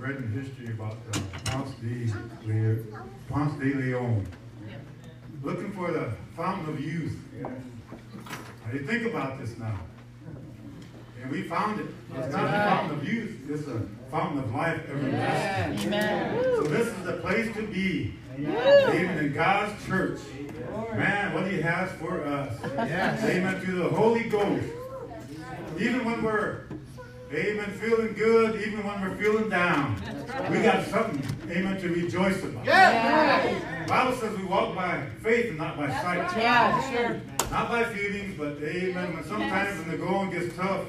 [0.00, 2.10] read in history about uh, Ponce de
[2.46, 2.86] Leon.
[3.28, 4.26] Ponce de Leon.
[5.42, 7.18] Looking for the fountain of youth.
[7.38, 9.78] Now, you think about this now.
[11.22, 11.86] And we found it.
[12.16, 13.40] It's not a fountain of youth.
[13.50, 15.88] It's a fountain of life everlasting.
[15.88, 16.44] Amen.
[16.44, 18.14] So this is the place to be.
[18.38, 20.20] Even in God's church.
[20.94, 22.58] Man, what he has for us.
[22.64, 23.60] Amen.
[23.66, 24.64] To the Holy Ghost.
[25.78, 26.62] Even when we're,
[27.32, 29.96] amen, feeling good, even when we're feeling down,
[30.50, 32.64] we got something, amen, to rejoice about.
[32.64, 36.36] The Bible says we walk by faith and not by sight.
[36.36, 37.20] Yeah, sure.
[37.50, 39.14] Not by feelings, but amen.
[39.14, 40.84] When sometimes when the going gets tough,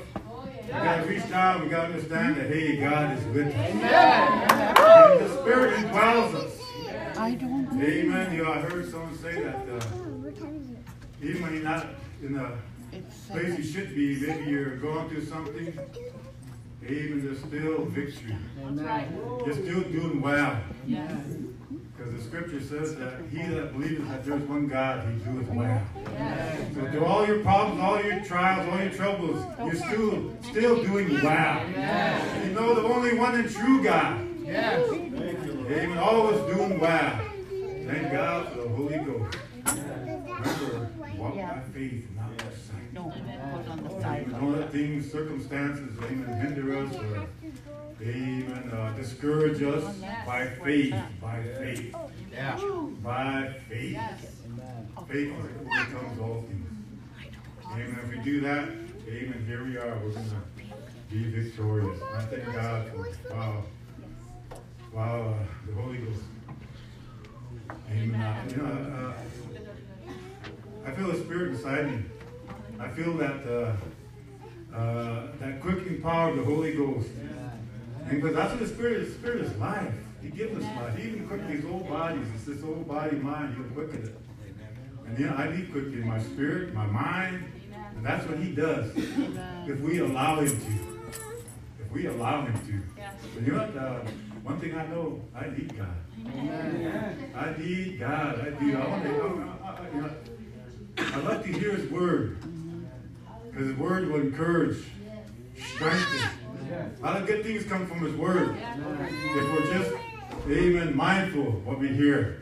[0.65, 3.55] we gotta reach down, we gotta understand that hey, God is with us.
[3.55, 6.57] And the Spirit indwells us.
[7.17, 7.83] I don't know.
[7.83, 8.33] Amen.
[8.35, 9.81] You know, I heard someone say that uh,
[11.21, 11.87] even when you're not
[12.21, 12.51] in the
[13.29, 15.77] place you should be, maybe you're going through something.
[16.83, 17.23] Amen.
[17.23, 18.35] There's still victory.
[19.45, 20.57] You're still doing well.
[20.85, 25.81] Because the scripture says that he that believeth that there's one God, he doeth well.
[26.73, 31.13] So through all your problems, all your trials, all your troubles, you're still still doing
[31.21, 31.67] well.
[32.43, 34.27] You know the only one and true God.
[34.43, 34.89] Yes.
[34.91, 35.97] Amen.
[35.99, 37.21] Always doing well.
[37.87, 39.37] Thank God for the Holy Ghost.
[41.73, 42.93] Remember, walk by faith, not by sight.
[42.93, 44.01] no, put on the Amen.
[44.01, 44.31] side.
[44.31, 47.27] Don't let things, circumstances, amen, hinder us or,
[48.01, 51.95] amen, uh, discourage us by faith, by faith,
[52.31, 52.59] Yeah.
[53.03, 53.99] by faith.
[55.07, 56.67] Faith overcomes all things.
[57.71, 57.99] Amen.
[58.03, 58.69] If we do that,
[59.07, 59.95] amen, here we are.
[59.99, 60.35] We're going to
[61.09, 62.01] be victorious.
[62.01, 63.63] I thank God for, wow,
[64.93, 65.33] wow, uh,
[65.67, 66.21] the Holy Ghost.
[67.89, 68.21] Amen.
[68.21, 69.13] Uh, you know, uh,
[70.85, 72.03] I feel the Spirit inside me.
[72.79, 77.09] I feel that uh, uh, that quickening power of the Holy Ghost.
[78.05, 79.13] And because that's what the Spirit is.
[79.13, 79.93] The Spirit is life.
[80.21, 80.97] He gives us life.
[80.97, 82.25] He even quicken these old bodies.
[82.35, 83.55] It's this old body mind.
[83.55, 84.15] He'll quicken it.
[85.05, 87.45] And know, I need quickening my spirit, my mind.
[87.95, 88.91] And that's what He does.
[89.67, 91.83] If we allow Him to.
[91.83, 93.03] If we allow Him to.
[93.35, 93.77] But you know what?
[93.77, 93.99] Uh,
[94.43, 95.87] one thing I know, I need God.
[97.35, 98.39] I need God.
[98.39, 98.77] I do.
[98.77, 99.09] I want to.
[99.09, 100.09] I, I, I, you know,
[100.97, 102.37] I love to hear His word
[103.49, 104.77] because His word will encourage,
[105.57, 106.29] strengthen.
[106.71, 108.55] A lot of good things come from His word.
[108.57, 109.91] If we're just,
[110.47, 112.41] amen, mindful of what we hear.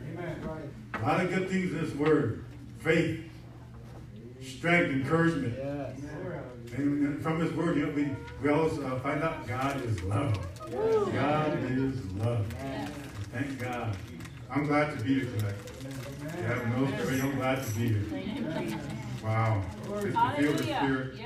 [0.94, 2.44] A lot of good things in His word.
[2.78, 3.20] Faith,
[4.42, 5.58] strength, encouragement.
[6.76, 8.08] And from His word, you know, we,
[8.42, 10.38] we always uh, find out God is love.
[11.12, 12.46] God is love.
[13.32, 13.96] Thank God.
[14.52, 15.54] I'm glad to be here tonight.
[16.36, 17.20] You have no story.
[17.20, 18.78] I'm glad to be here.
[19.22, 19.62] Wow.
[20.02, 21.16] Just to feel the Spirit.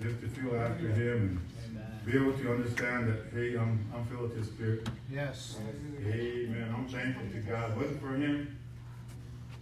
[0.00, 4.22] Just to feel after Him and be able to understand that, hey, I'm, I'm filled
[4.22, 4.88] with His Spirit.
[5.10, 5.58] Yes.
[6.06, 6.72] Amen.
[6.76, 7.76] I'm thankful to God.
[7.76, 8.58] Wasn't for Him,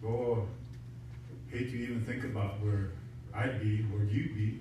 [0.05, 0.47] oh,
[1.51, 2.91] hate to even think about where
[3.35, 4.61] I'd be, where you'd be.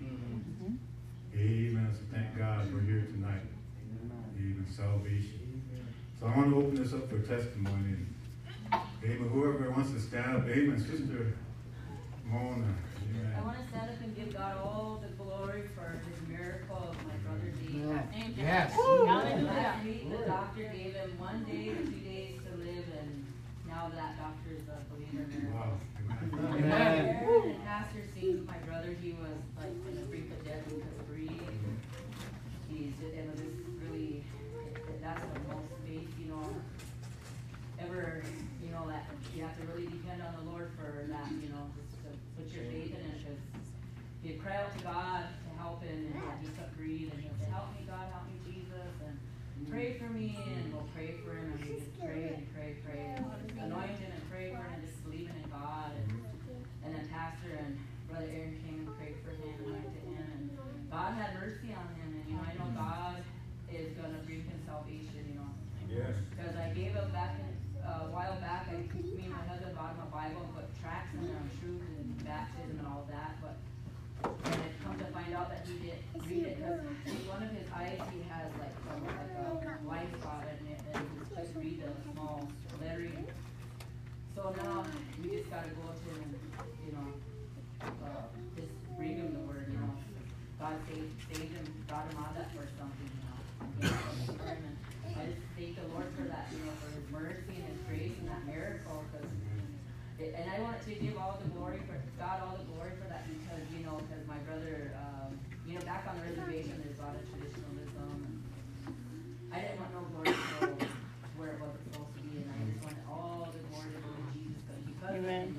[1.36, 1.90] Amen.
[1.94, 3.42] So thank God we're here tonight.
[4.38, 4.66] Amen.
[4.70, 5.41] Salvation.
[6.22, 7.98] So I want to open this up for testimony.
[9.04, 9.30] Amen.
[9.34, 10.48] Whoever wants to stand up.
[10.48, 10.78] Amen.
[10.78, 11.34] Sister
[12.26, 12.76] Mona.
[13.36, 16.96] I want to stand up and give God all the glory for his miracle of
[17.08, 18.38] my brother Dave.
[18.38, 18.78] Yes.
[18.78, 23.26] Last week, the doctor gave him one day or two days to live, and
[23.68, 25.58] now that doctor is a believer miracle.
[25.58, 25.74] Wow.
[26.22, 26.66] Amen.
[26.66, 27.50] Amen.
[27.50, 29.31] And Pastor seen my brother, he was
[39.36, 42.52] you have to really depend on the Lord for that, you know, just to put
[42.52, 43.40] your faith in it, because
[44.24, 47.50] you cry out to God to help him, and he couldn't breathe, and he'll say,
[47.50, 49.16] help me, God, help me, Jesus, and
[49.72, 53.16] pray for me, and we'll pray for him, and we just pray and pray, pray,
[53.16, 53.24] and
[53.72, 56.08] anoint him and pray for him, and just believing in God, and,
[56.84, 57.80] and then Pastor and
[58.12, 60.44] Brother Aaron came and prayed for him, anointed him, and
[60.92, 63.24] God had mercy on him, and, you know, I know God
[63.72, 65.50] is gonna bring him salvation, you know,
[65.88, 66.16] Yes.
[66.36, 67.51] because I gave up back in,
[68.12, 71.16] a while back, I, me and my husband bought him a Bible and put tracts
[71.16, 73.56] in there on truth and baptism and all that, but
[74.52, 77.66] and I come to find out that he didn't read it because one of his
[77.72, 79.00] eyes he has like a,
[79.48, 82.52] like a white spot in it and he just read the small
[82.84, 83.26] lettering.
[84.36, 84.84] So now
[85.24, 86.36] we just gotta go to him and
[86.84, 87.08] you know
[87.82, 88.28] uh,
[88.60, 89.96] just bring him the word, you know.
[90.60, 93.96] God saved, saved him, got him out of that for something, you know.
[95.18, 97.71] I just thank the Lord for that, you know, for his mercy and
[98.02, 99.06] grace and that miracle.
[99.14, 99.30] Cause
[100.18, 103.06] it, and I want to give all the glory for God, all the glory for
[103.10, 105.38] that because you know, because my brother, um,
[105.68, 108.42] you know, back on the reservation, there's a lot of traditionalism.
[109.54, 110.86] I didn't want no glory to go
[111.38, 114.10] where it wasn't supposed to be, and I just wanted all the glory to go
[114.10, 115.54] to Jesus because Amen.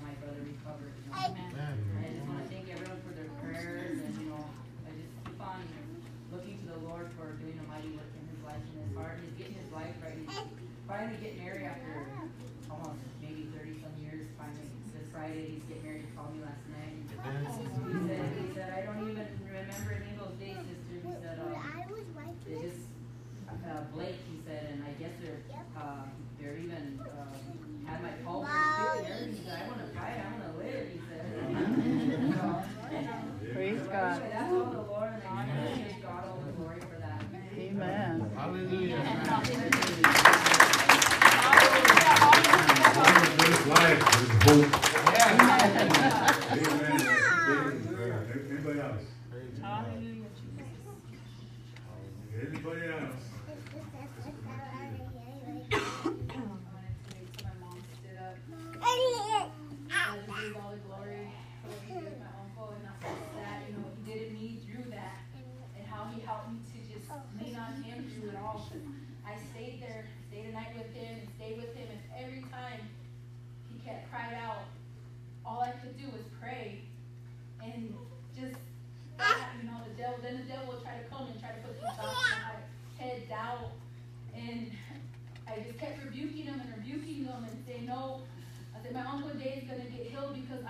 [16.22, 17.41] called me last night.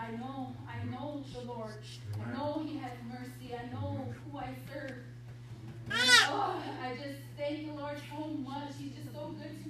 [0.02, 1.74] I know, I know the Lord.
[2.20, 3.54] I know He has mercy.
[3.54, 4.96] I know who I serve.
[5.90, 6.28] Ah!
[6.30, 8.72] Oh, I just thank the Lord so much.
[8.78, 9.61] He's just so good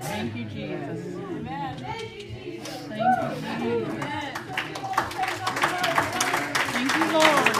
[0.00, 1.14] Thank you, Jesus.
[1.14, 1.76] Amen.
[1.76, 2.74] Thank you, Jesus.
[6.72, 7.56] Thank you, Lord.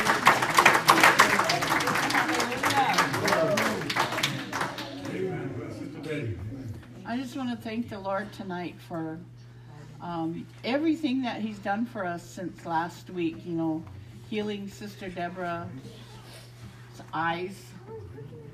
[7.06, 9.18] I just want to thank the Lord tonight for
[10.00, 13.44] um, everything that He's done for us since last week.
[13.44, 13.84] You know,
[14.30, 15.68] healing Sister Deborah's
[17.12, 17.62] eyes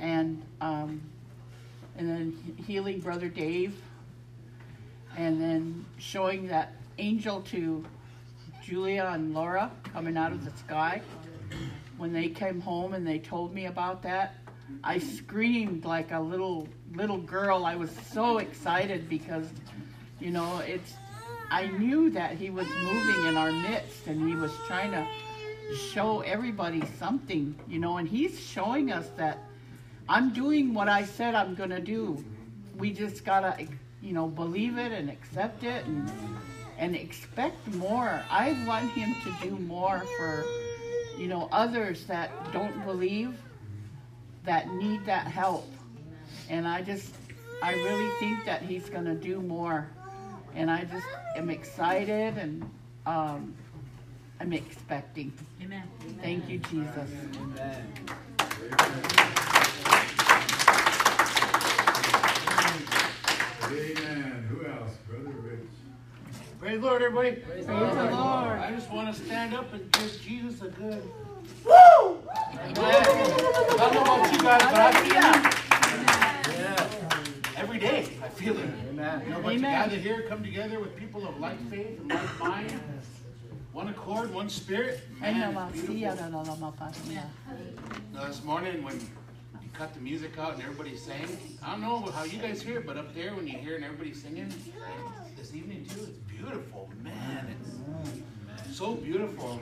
[0.01, 0.43] and.
[0.61, 1.01] Um,
[1.99, 3.75] and then healing Brother Dave,
[5.17, 7.85] and then showing that angel to
[8.63, 11.01] Julia and Laura coming out of the sky.
[11.97, 14.35] When they came home and they told me about that,
[14.83, 17.65] I screamed like a little little girl.
[17.65, 19.47] I was so excited because,
[20.21, 20.95] you know, it's
[21.51, 25.07] I knew that he was moving in our midst and he was trying to
[25.93, 29.39] show everybody something, you know, and he's showing us that
[30.09, 32.25] I'm doing what I said I'm gonna do.
[32.77, 33.67] We just gotta,
[34.03, 36.11] you know, believe it and accept it and
[36.79, 38.23] and expect more.
[38.31, 40.45] I want him to do more for,
[41.19, 43.35] you know, others that don't believe,
[44.45, 45.69] that need that help.
[46.49, 47.15] And I just,
[47.63, 49.89] I really think that he's gonna do more.
[50.55, 52.71] And I just am excited and
[53.07, 53.55] um,
[54.41, 55.33] I'm expecting.
[55.63, 55.85] Amen.
[56.21, 57.11] Thank you, Jesus.
[57.41, 58.36] Amen.
[58.57, 58.65] Who
[64.65, 64.93] else?
[65.09, 65.61] Brother Rich.
[66.59, 67.33] Praise the Lord, everybody.
[67.33, 68.59] Praise the Lord.
[68.59, 71.03] I just want to stand up and give Jesus a good
[71.67, 72.23] woo.
[72.55, 72.77] Amen.
[72.79, 76.57] I don't know about you guys, but I feel it.
[76.59, 77.61] Yeah.
[77.61, 78.71] Every day, I feel it.
[78.89, 79.23] Amen.
[79.25, 82.39] You know, but to gather here, come together with people of like faith and like
[82.41, 82.81] mind,
[83.77, 85.03] one accord, one spirit.
[85.21, 85.53] Man.
[88.15, 92.01] Now, this morning when you cut the music out and everybody sang, I don't know
[92.11, 94.51] how you guys hear it, but up there when you hear and everybody singing,
[95.37, 96.91] this evening too, it's beautiful.
[97.03, 97.55] Man,
[98.65, 99.61] it's so beautiful.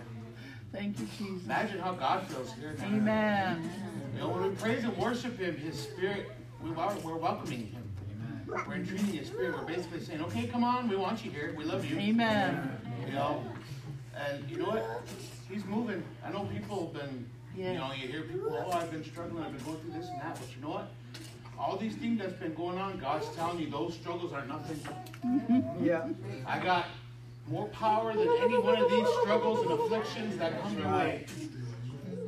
[0.71, 1.45] Thank you, Jesus.
[1.47, 2.77] Imagine how God feels here.
[2.79, 2.87] now.
[2.87, 3.71] Amen.
[4.15, 6.31] You know, when we praise and worship Him, His Spirit,
[6.62, 7.91] we, wel- we're welcoming Him.
[8.12, 8.65] Amen.
[8.69, 9.59] We're entreating His Spirit.
[9.59, 11.53] We're basically saying, okay, come on, we want you here.
[11.59, 11.99] We love you.
[11.99, 12.71] Amen.
[13.09, 13.45] You know,
[14.17, 15.03] and you know what?
[15.51, 16.03] He's moving.
[16.25, 19.57] I know people have been, you know, you hear people, oh, I've been struggling, I've
[19.57, 20.35] been going through this and that.
[20.35, 20.91] But you know what?
[21.59, 24.81] All these things that's been going on, God's telling you those struggles are nothing.
[25.83, 26.09] Yeah.
[26.47, 26.87] I got
[27.49, 31.27] more power than any one of these struggles and afflictions that come your way.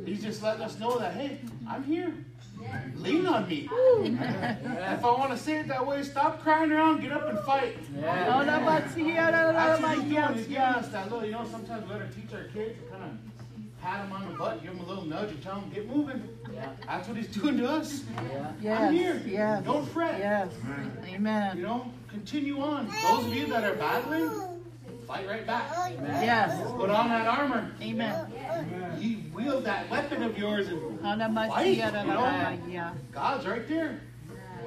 [0.05, 2.15] He's just letting us know that, hey, I'm here.
[2.97, 3.69] Lean on me.
[3.73, 7.77] if I want to say it that way, stop crying around, get up and fight.
[7.95, 10.35] That's what he's doing.
[10.35, 13.05] He's giving us that little, you know, sometimes we gotta teach our kids to kind
[13.05, 13.11] of
[13.83, 16.29] pat them on the butt, give them a little nudge and tell them, get moving.
[16.87, 18.03] That's what he's doing to us.
[18.17, 19.21] I'm here.
[19.25, 20.19] Yes, yes, Don't fret.
[20.19, 20.49] yes.
[21.07, 21.63] You Amen.
[21.63, 22.89] know, continue on.
[23.03, 24.31] Those of you that are battling,
[25.07, 25.71] fight right back.
[26.03, 26.61] Yes.
[26.73, 27.71] Put on that armor.
[27.81, 28.33] Amen.
[28.99, 31.01] You wield that weapon of yours, and
[32.69, 32.93] Yeah.
[32.95, 34.01] Oh, God's right there.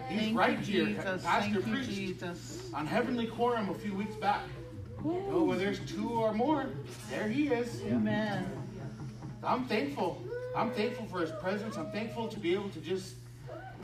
[0.08, 0.86] He's Thank right you, here.
[0.86, 1.24] Jesus.
[1.24, 2.70] Pastor Thank you, preached Jesus.
[2.74, 4.42] on Heavenly Quorum a few weeks back.
[5.04, 6.66] You know, oh, where there's two or more,
[7.10, 7.82] there He is.
[7.84, 8.50] Amen.
[9.44, 10.24] I'm thankful.
[10.56, 11.78] I'm thankful for His presence.
[11.78, 13.16] I'm thankful to be able to just,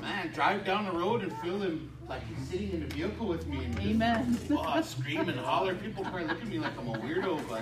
[0.01, 3.47] man, drive down the road and feel Him like He's sitting in the vehicle with
[3.47, 3.63] me.
[3.65, 4.37] And just, Amen.
[4.51, 5.75] Uh, oh, scream and holler.
[5.75, 7.61] People probably look at me like I'm a weirdo, but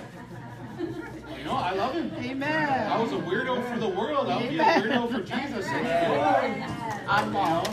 [1.38, 2.10] you know, I love Him.
[2.18, 2.90] Amen.
[2.90, 4.28] I was a weirdo for the world.
[4.28, 5.66] I'll be a weirdo for Jesus.
[5.66, 6.62] And,
[7.06, 7.68] Oddball.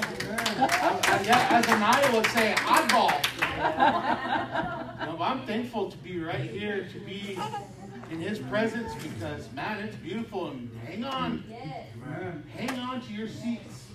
[0.59, 3.23] I- yeah, as an Iowa would say, oddball.
[4.99, 7.37] You know, but I'm thankful to be right here, to be
[8.11, 10.49] in His presence, because man, it's beautiful.
[10.49, 11.43] And hang on,
[12.55, 13.85] hang on to your seats,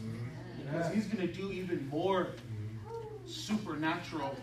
[0.59, 2.29] because He's going to do even more
[3.27, 4.35] supernatural,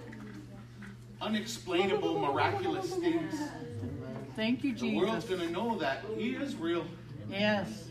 [1.22, 3.34] unexplainable, miraculous things.
[4.36, 4.82] Thank you, Jesus.
[4.90, 6.86] The world's going to know that He is real
[7.30, 7.88] Yes.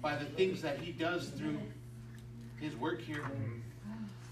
[0.00, 1.58] by the things that He does through
[2.60, 3.24] His work here.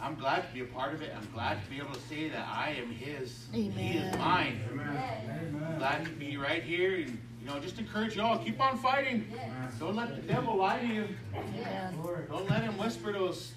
[0.00, 1.12] I'm glad to be a part of it.
[1.16, 3.46] I'm glad to be able to say that I am His.
[3.52, 4.18] He is Amen.
[4.18, 4.60] mine.
[4.72, 5.74] Amen.
[5.78, 8.38] Glad to be right here and you know just encourage y'all.
[8.38, 9.26] Keep on fighting.
[9.80, 11.08] Don't let the devil lie to you.
[11.34, 11.98] Amen.
[12.28, 13.52] Don't let him whisper those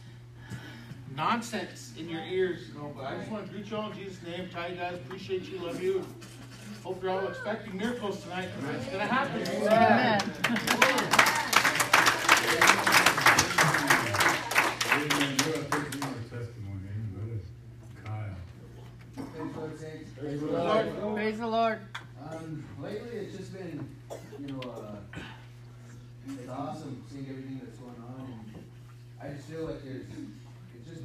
[1.15, 2.61] nonsense in your ears.
[2.69, 4.49] You know, but I just want to greet you all in Jesus' name.
[4.51, 6.05] Tell you guys appreciate you, love you.
[6.83, 9.41] Hope you're all expecting miracles tonight because it's gonna happen.
[9.41, 10.21] Amen.
[14.91, 15.37] Amen.
[15.45, 16.87] You're a personal testimony.
[16.89, 17.41] Amen.
[18.03, 18.35] Kyle.
[20.19, 21.15] Praise the Lord.
[21.15, 21.79] Praise the Lord.
[22.29, 23.87] Um, lately, it's just been,
[24.39, 25.19] you know, uh,
[26.27, 28.63] it's awesome seeing everything that's going on, and
[29.21, 30.40] I just feel like there's, it's just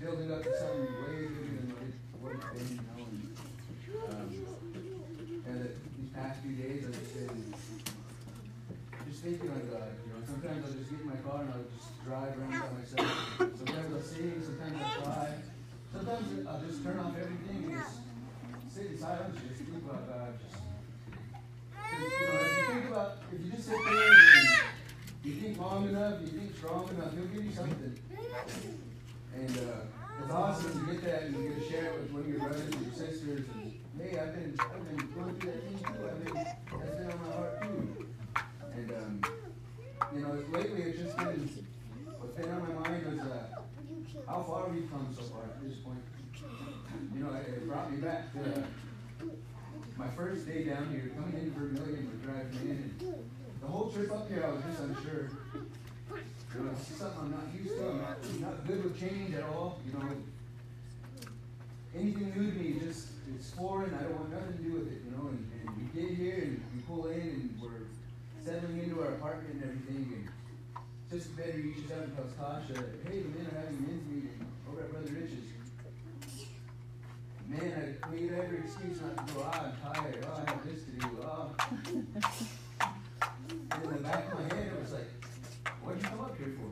[0.06, 3.26] building up to something way bigger than what, it, what it's been, and,
[4.06, 4.30] um,
[5.50, 7.50] and the, these past few days, I've just been
[9.10, 11.66] just thinking on God, you know, sometimes I'll just get in my car and I'll
[11.74, 15.42] just drive around by myself, sometimes I'll sing, sometimes I'll cry,
[15.90, 17.98] sometimes I'll just turn off everything and just
[18.70, 20.62] sit in silence, just think about God, just
[21.74, 24.54] you know, if you think about, if you just sit there and
[25.26, 27.98] you think long enough, you think strong enough, he'll give you something.
[29.36, 32.22] And uh, it's awesome to get that and you get to share it with one
[32.22, 33.44] of your brothers and your sisters.
[33.54, 36.08] And hey, I've been, I've been going through that thing too.
[36.08, 38.06] I've been, that's been on my heart too.
[38.74, 39.20] And um,
[40.14, 41.48] you know, lately it's just been
[42.18, 43.62] what's been on my mind was uh,
[44.26, 46.02] how far we've come so far at this point.
[47.14, 48.64] You know, it, it brought me back to uh,
[49.96, 52.94] my first day down here, coming in for a million, we're Drive Man.
[53.60, 55.30] The whole trip up here, I was just unsure.
[56.56, 57.86] You know, something I'm not used to.
[57.86, 59.78] I'm not, not good with change at all.
[59.84, 60.08] You know,
[61.94, 63.92] anything new to me, just it's foreign.
[63.94, 65.02] I don't want nothing to do with it.
[65.04, 67.88] You know, and, and we get here and we pull in and we're
[68.42, 70.12] settling into our apartment and everything.
[70.16, 70.28] And
[71.10, 74.80] just better reaches out and tells Tasha, "Hey, the men are having men's meeting over
[74.80, 75.52] at Brother Rich's."
[77.48, 79.40] Man, I made every excuse not to go.
[79.44, 80.26] Ah, I'm tired.
[80.26, 81.06] Oh, I have this to do.
[81.22, 81.54] Oh.
[83.84, 85.08] In the back of my head, it was like,
[85.86, 86.66] what'd you come up here for?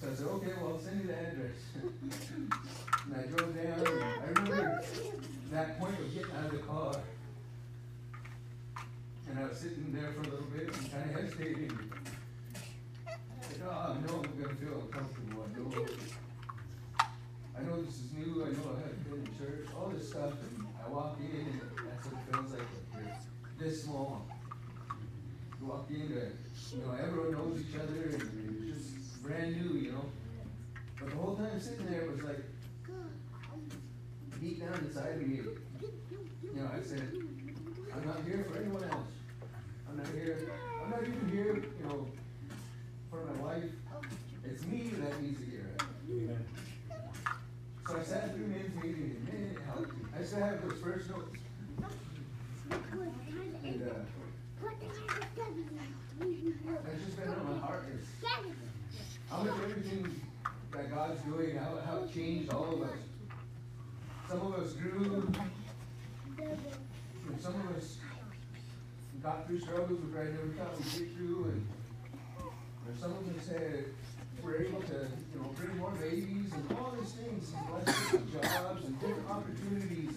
[0.00, 1.56] So I said, okay, well, I'll send you the address.
[1.72, 4.82] and I drove down, and I remember
[5.50, 6.96] that point of getting out of the car.
[9.30, 11.78] And I was sitting there for a little bit and kind of hesitating.
[13.06, 15.46] I said, oh, I know I'm going to feel uncomfortable.
[15.48, 15.86] I know,
[17.56, 18.44] I know this is new.
[18.44, 19.66] I know I haven't been in church.
[19.74, 20.32] All this stuff.
[20.32, 23.58] And I walk in, and that's what it feels like.
[23.58, 24.26] This small.
[25.64, 29.80] You walk in, uh, you know, everyone knows each other, and it's just brand new,
[29.80, 30.04] you know.
[31.00, 32.44] But the whole time sitting there it was like,
[34.40, 37.10] deep down inside of me, you know, I said,
[37.94, 39.08] I'm not here for anyone else.
[39.88, 40.50] I'm not here,
[40.82, 42.08] I'm not even here, you know,
[43.10, 43.70] for my wife.
[44.44, 45.64] It's me that needs to get
[46.28, 46.36] right.
[47.88, 50.04] So I sat through men's meeting, and man, it helped me.
[50.18, 51.38] I still have those first notes.
[53.64, 53.94] And, uh,
[56.84, 57.28] that's just been
[59.30, 60.20] how much everything
[60.72, 62.98] that God's doing, how, how it changed all of us.
[64.28, 65.32] Some of us grew,
[66.38, 67.98] and some of us
[69.22, 71.62] got through struggles we probably never thought we'd get through,
[72.86, 73.50] and some of us
[74.42, 77.52] were able to, you know, bring more babies and all these things,
[78.12, 80.12] and jobs and different opportunities.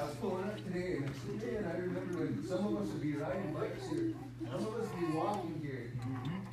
[0.00, 3.02] Was pulling up today, and I said, man, I remember when some of us would
[3.02, 4.14] be riding bikes here,
[4.50, 5.92] some of us would be walking here,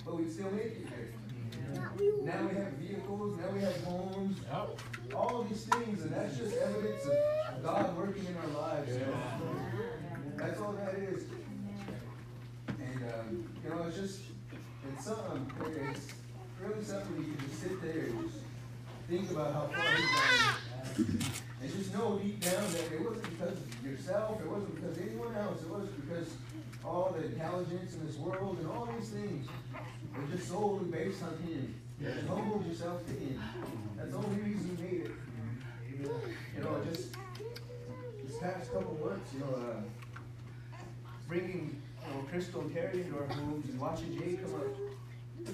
[0.06, 1.14] but we'd still make it here.
[2.24, 4.38] Now we have vehicles, now we have homes,
[5.16, 8.94] all these things, and that's just evidence of God working in our lives.
[8.94, 9.18] you know.
[10.36, 11.24] That's all that is.
[12.68, 14.22] And, um, you know, it's just,
[14.92, 15.52] it's something,
[15.92, 16.14] it's
[16.62, 18.44] really something you can just sit there and just
[19.08, 19.86] think about how far
[20.96, 21.16] He's you.
[21.62, 25.07] And just know deep down that it wasn't because of yourself, it wasn't because of
[25.07, 26.28] anyone else, it was because
[26.86, 29.47] all the intelligence in this world and all these things
[30.16, 31.76] were just solely based on Him.
[31.99, 33.41] You just humbled yourself to Him.
[33.97, 35.12] That's the only reason He made it.
[36.55, 37.14] You know, just
[38.24, 40.78] this past couple months, you know, uh,
[41.28, 45.53] bringing you know, Crystal and Terry into our homes and watching Jay come up,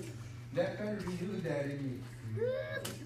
[0.54, 2.00] that kind of renewed that in me.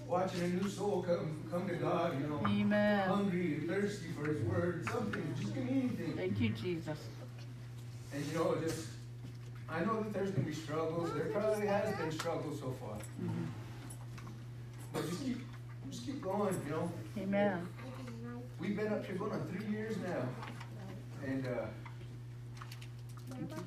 [0.06, 3.08] Watching a new soul come come to God, you know, Amen.
[3.08, 6.14] hungry and thirsty for His Word, something, just give me anything.
[6.16, 6.98] Thank you, Jesus.
[8.12, 8.86] And you know, just
[9.68, 11.12] I know that there's gonna be struggles.
[11.14, 12.98] There probably has been struggles so far.
[14.92, 15.38] But just keep
[15.90, 16.92] just keep going, you know.
[17.18, 17.68] Amen.
[18.58, 20.28] We've been up here going on three years now.
[21.24, 21.66] And uh,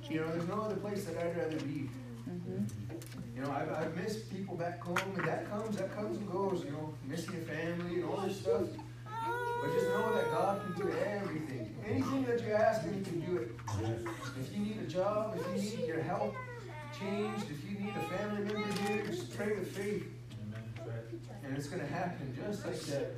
[0.10, 1.90] you, know, there's no other place that I'd rather be.
[2.30, 2.70] Mhm.
[3.36, 6.64] You know, I've, I've missed people back home, and that comes, that comes and goes,
[6.64, 8.62] you know, missing your family and all this stuff.
[9.06, 11.76] But just know that God can do everything.
[11.88, 13.52] Anything that you ask Him, He can do it.
[14.40, 16.36] If you need a job, if you need your health
[17.00, 20.06] changed, if you need a family member here, just pray with faith.
[21.44, 23.16] And it's going to happen just like that.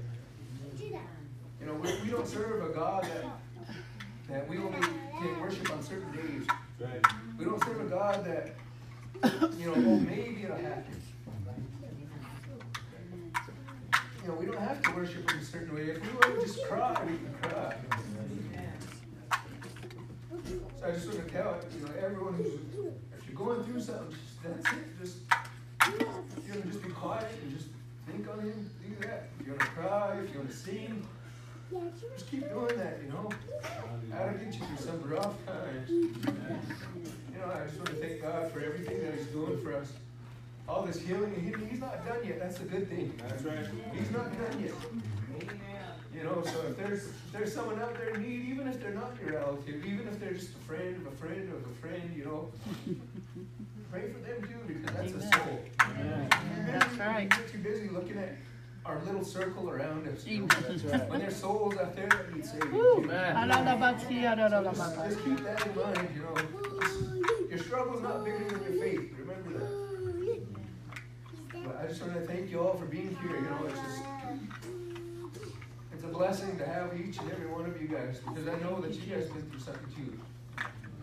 [0.80, 3.76] You know, we, we don't serve a God that,
[4.30, 6.48] that we only can worship on certain days.
[7.38, 8.56] We don't serve a God that,
[9.58, 11.02] you know, oh, maybe it'll happen.
[14.22, 15.82] You know, we don't have to worship in a certain way.
[15.84, 17.76] If we want to just cry, we can cry.
[20.80, 22.54] So I just want to tell you know everyone who's
[23.18, 25.00] if you're going through something, just, that's it.
[25.00, 25.18] Just
[25.92, 27.70] you know, just be quiet and just
[28.08, 28.70] think on Him.
[28.82, 29.30] Do that.
[29.40, 31.08] If you want to cry, if you want to sing,
[32.14, 33.00] just keep doing that.
[33.04, 33.30] You know,
[34.10, 35.92] that'll get you through some rough times.
[37.36, 39.92] You know, I just want to thank God for everything that He's doing for us.
[40.68, 42.40] All this healing, and healing, He's not done yet.
[42.40, 43.14] That's a good thing.
[43.28, 43.66] That's right.
[43.94, 44.72] He's not done yet.
[45.42, 45.60] Amen.
[46.16, 48.94] You know, so if there's if there's someone out there in need, even if they're
[48.94, 52.14] not your relative, even if they're just a friend of a friend of a friend,
[52.16, 52.52] you know,
[53.92, 55.60] pray for them too because that's a soul.
[56.68, 57.24] That's right.
[57.24, 58.36] We get too busy looking at
[58.86, 60.26] our little circle around us.
[60.26, 60.48] you know.
[60.70, 61.10] Amen.
[61.10, 62.72] When there's souls out there that need saving.
[62.72, 63.02] Woo.
[63.02, 63.14] you know.
[63.14, 67.50] Alalabatsi, Just, just keep that in mind, you know.
[67.50, 69.12] Your struggle's not bigger than your faith.
[69.18, 69.86] Remember that.
[71.66, 73.36] But I just want to thank you all for being here.
[73.38, 74.02] You know, it's just
[75.94, 78.80] it's a blessing to have each and every one of you guys because I know
[78.82, 80.20] that you guys been through something too.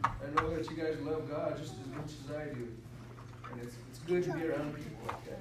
[0.05, 2.69] I know that you guys love God just as much as I do.
[3.51, 5.41] And it's, it's good to be around people like that.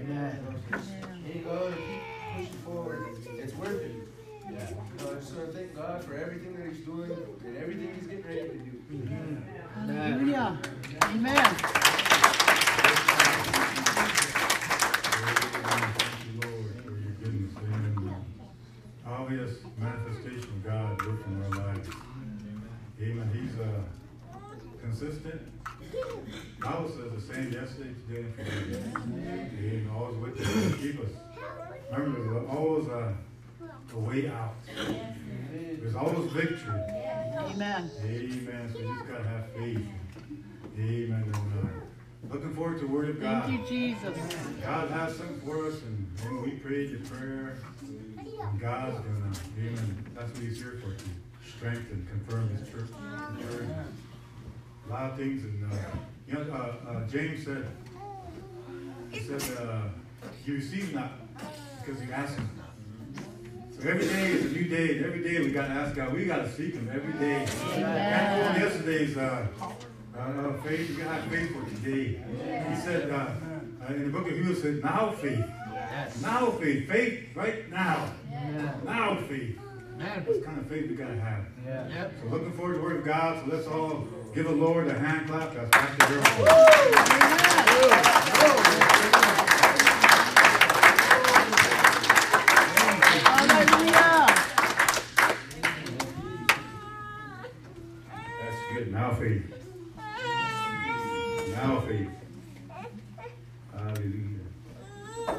[0.00, 0.38] Amen.
[0.38, 1.44] You know, just hang keep
[2.36, 3.06] pushing forward.
[3.36, 3.94] It's worth it.
[4.48, 4.60] You know,
[5.10, 8.48] I just to thank God for everything that He's doing and everything He's getting ready
[8.48, 9.38] to do.
[9.74, 10.58] Hallelujah.
[11.04, 11.54] Amen.
[15.98, 18.10] Thank you, Lord, for your goodness and
[19.06, 21.88] obvious manifestation of God working in our lives.
[23.00, 23.30] Amen.
[23.32, 24.38] He's uh,
[24.80, 25.42] consistent.
[26.60, 29.00] Bible says the same yesterday, today, and forever.
[29.00, 29.90] Amen.
[29.94, 31.77] Always with us to keep us.
[31.90, 33.14] Remember, there's always a,
[33.94, 34.54] a way out.
[35.80, 36.80] There's always victory.
[37.38, 37.90] Amen.
[38.04, 38.70] Amen.
[38.72, 39.86] So you just gotta have faith.
[40.78, 41.32] Amen.
[41.34, 43.44] Uh, looking forward to the Word of God.
[43.44, 44.16] Thank you, Jesus.
[44.62, 50.04] God has something for us, and when we prayed the prayer, and God's gonna, amen,
[50.14, 51.04] that's what He's here for, to
[51.56, 52.90] strengthen, confirm His church.
[54.86, 55.76] A lot of things, and, uh,
[56.26, 57.66] you know, uh, uh, James said,
[59.10, 59.82] he said, uh,
[60.44, 61.12] you receive not
[61.84, 62.48] because you ask Him.
[63.80, 66.50] So every day is a new day, every day we gotta ask God, we gotta
[66.50, 67.46] seek Him every day.
[67.76, 72.20] And on yesterday's, uh, uh, uh, faith, you gotta have faith for today.
[72.70, 73.30] He said, uh,
[73.88, 75.44] uh, in the book of Hebrews, said, now faith.
[76.22, 76.88] Now faith.
[76.88, 78.12] Faith right now.
[78.84, 79.58] Now faith.
[79.96, 81.44] Man, what kind of faith we gotta have?
[81.66, 82.12] Yep.
[82.22, 83.44] So looking forward to the Word of God.
[83.44, 85.54] So let's all give the Lord a hand clap.
[85.54, 86.22] That's Pastor
[88.46, 88.64] Gerald.
[99.08, 99.42] Now faith.
[101.52, 102.10] Now faith.
[103.72, 104.44] Hallelujah.
[105.26, 105.30] I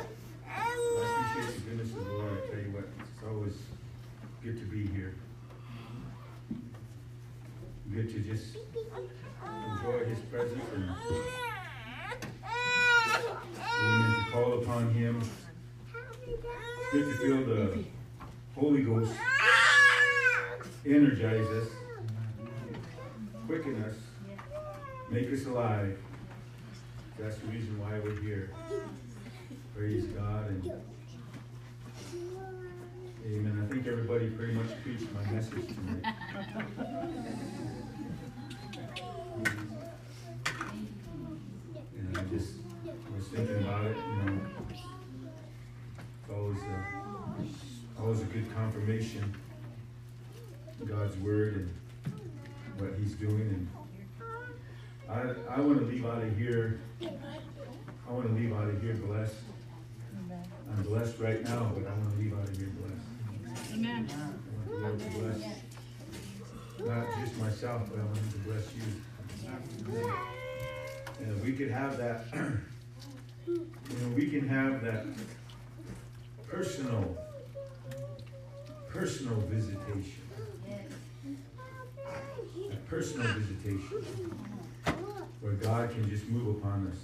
[1.30, 2.34] appreciate the goodness of the Lord.
[2.34, 3.58] I tell you what, it's always
[4.42, 5.14] good to be here.
[7.94, 10.90] Good to just enjoy His presence and
[13.84, 15.22] amen, to call upon Him.
[16.26, 17.84] It's good to feel the
[18.56, 19.14] Holy Ghost
[20.88, 21.68] energize us,
[23.50, 23.96] quicken us,
[25.10, 25.98] make us alive.
[27.18, 28.52] That's the reason why we're here.
[29.76, 30.72] Praise God and
[33.26, 33.68] Amen.
[33.68, 36.14] I think everybody pretty much preached my message tonight.
[41.98, 42.54] And I just
[43.16, 44.42] was thinking about it, you know.
[46.22, 49.36] It's always a, always a good confirmation.
[50.86, 51.79] God's word and
[52.80, 53.70] what He's doing, and
[55.10, 56.82] I I want to leave out of here.
[57.02, 59.36] I want to leave out of here blessed.
[60.72, 63.74] I'm blessed right now, but I want to leave out of here blessed.
[63.74, 64.08] Amen.
[64.68, 65.44] I want to bless
[66.80, 68.84] not just myself, but I want Him to bless you.
[71.20, 72.26] And if we could have that,
[73.48, 75.06] you know, we can have that
[76.48, 77.18] personal,
[78.90, 80.29] personal visitation.
[82.68, 84.04] That personal visitation
[85.40, 86.98] where God can just move upon us,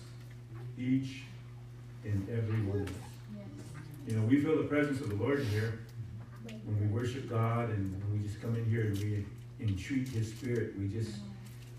[0.77, 1.23] each
[2.03, 2.95] and every one of us.
[4.07, 5.79] You know, we feel the presence of the Lord here
[6.65, 9.25] when we worship God and when we just come in here and we
[9.59, 10.77] entreat His Spirit.
[10.77, 11.11] We just,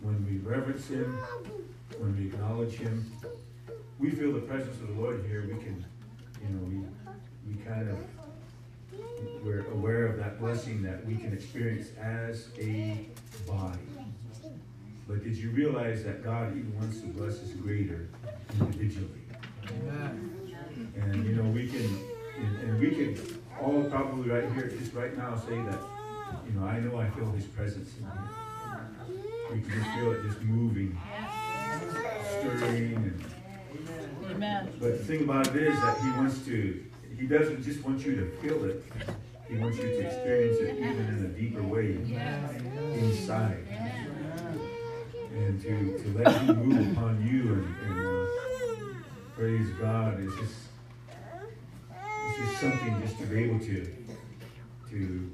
[0.00, 1.18] when we reverence Him,
[1.98, 3.12] when we acknowledge Him,
[3.98, 5.42] we feel the presence of the Lord here.
[5.42, 5.84] We can,
[6.42, 7.98] you know, we, we kind of,
[9.44, 13.06] we're aware of that blessing that we can experience as a
[13.40, 13.78] body.
[15.08, 18.08] But did you realize that God even wants to bless us greater
[18.60, 19.22] individually?
[20.96, 21.98] And you know, we can,
[22.38, 25.78] and, and we can all probably right here, just right now, say that,
[26.46, 28.36] you know, I know I feel His presence in here.
[29.52, 30.98] We can just feel it just moving,
[32.40, 33.24] stirring, and
[34.30, 34.72] Amen.
[34.80, 36.84] but the thing about it is that he wants to,
[37.16, 38.84] he doesn't just want you to feel it,
[39.48, 41.92] he wants you to experience it even in a deeper way
[42.94, 43.66] inside.
[45.32, 48.26] And to, to let him move upon you and, and uh,
[49.36, 50.54] praise God is just,
[51.90, 53.94] it's just something just to be able to,
[54.90, 55.30] to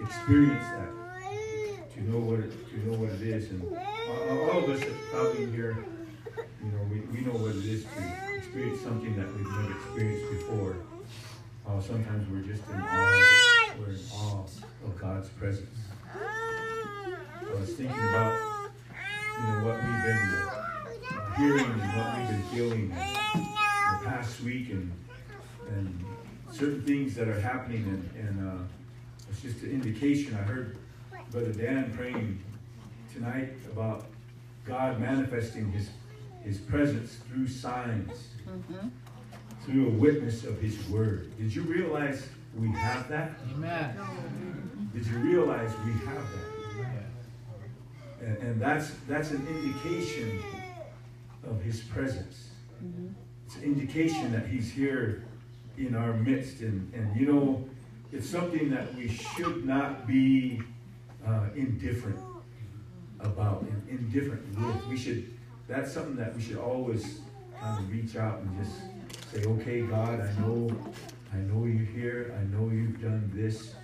[0.00, 3.50] experience that, to know what it, to know what it is.
[3.50, 5.84] And all, all of us probably here,
[6.64, 10.30] you know, we, we know what it is to experience something that we've never experienced
[10.30, 10.76] before.
[11.70, 14.44] Uh, sometimes we're just in awe, we're in awe
[14.84, 15.78] of God's presence.
[16.12, 18.36] I was thinking about,
[19.38, 24.92] you know, what we've been hearing and what we've been feeling the past week and,
[25.68, 26.04] and
[26.50, 28.62] certain things that are happening and, and uh,
[29.30, 30.34] It's just an indication.
[30.34, 30.76] I heard
[31.30, 32.42] Brother Dan praying
[33.14, 34.06] tonight about
[34.64, 35.90] God manifesting his,
[36.42, 38.88] his presence through signs, Mm-hmm.
[39.64, 41.36] Through a witness of his word.
[41.38, 43.32] Did you realize we have that?
[43.54, 43.96] Amen.
[44.92, 46.50] Did you realize we have that?
[48.20, 50.42] And, and that's that's an indication
[51.48, 52.50] of his presence.
[53.46, 55.24] It's an indication that he's here
[55.78, 56.60] in our midst.
[56.60, 57.68] And, and you know,
[58.12, 60.60] it's something that we should not be
[61.26, 62.18] uh, indifferent
[63.20, 64.86] about, and indifferent with.
[64.86, 65.32] We should,
[65.68, 67.20] that's something that we should always
[67.58, 68.80] kind of reach out and just
[69.32, 70.70] say, okay, God, I know,
[71.32, 72.34] I know you're here.
[72.38, 73.74] I know you've done this.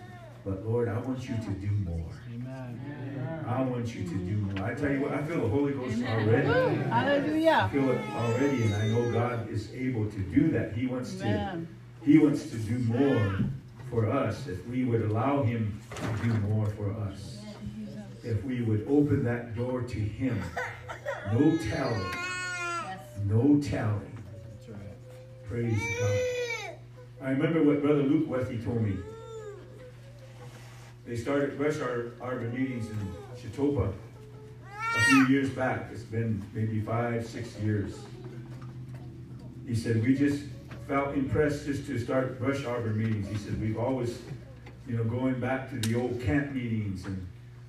[0.45, 2.11] But Lord, I want you to do more.
[2.33, 3.45] Amen.
[3.49, 4.65] I want you to do more.
[4.65, 6.49] I tell you what, I feel the Holy Ghost already.
[6.49, 7.69] I Hallelujah.
[7.73, 10.73] feel it already, and I know God is able to do that.
[10.73, 11.67] He wants to.
[12.05, 13.39] He wants to do more
[13.91, 17.39] for us if we would allow Him to do more for us.
[18.23, 20.41] If we would open that door to Him.
[21.33, 22.13] No telling.
[23.25, 24.16] No telling.
[25.49, 26.77] Praise God.
[27.23, 28.97] I remember what Brother Luke Westy told me.
[31.07, 33.93] They started Brush Ar- Arbor meetings in Chitopa
[34.97, 35.89] a few years back.
[35.93, 37.95] It's been maybe five, six years.
[39.69, 40.43] He said, we just
[40.89, 43.29] felt impressed just to start Brush Arbor meetings.
[43.29, 44.19] He said, we've always,
[44.89, 47.25] you know, going back to the old camp meetings and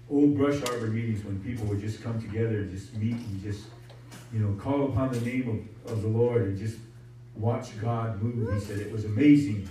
[0.10, 3.66] old Brush Arbor meetings when people would just come together and just meet and just,
[4.34, 6.78] you know, call upon the name of, of the Lord and just
[7.40, 8.54] watch God move.
[8.54, 9.70] He said it was amazing.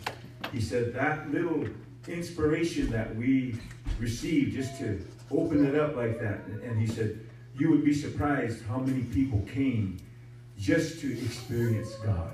[0.53, 1.67] He said that little
[2.09, 3.57] inspiration that we
[3.99, 6.45] received just to open it up like that.
[6.47, 7.21] And he said,
[7.59, 9.99] you would be surprised how many people came
[10.59, 12.33] just to experience God.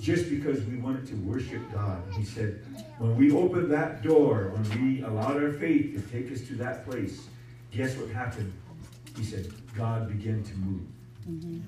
[0.00, 2.02] Just because we wanted to worship God.
[2.16, 2.64] He said,
[2.98, 6.88] when we opened that door, when we allowed our faith to take us to that
[6.88, 7.28] place,
[7.70, 8.52] guess what happened?
[9.16, 10.86] He said, God began to move.
[11.28, 11.60] Mm-hmm.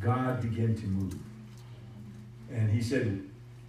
[0.00, 1.18] God began to move.
[2.52, 3.22] And he said,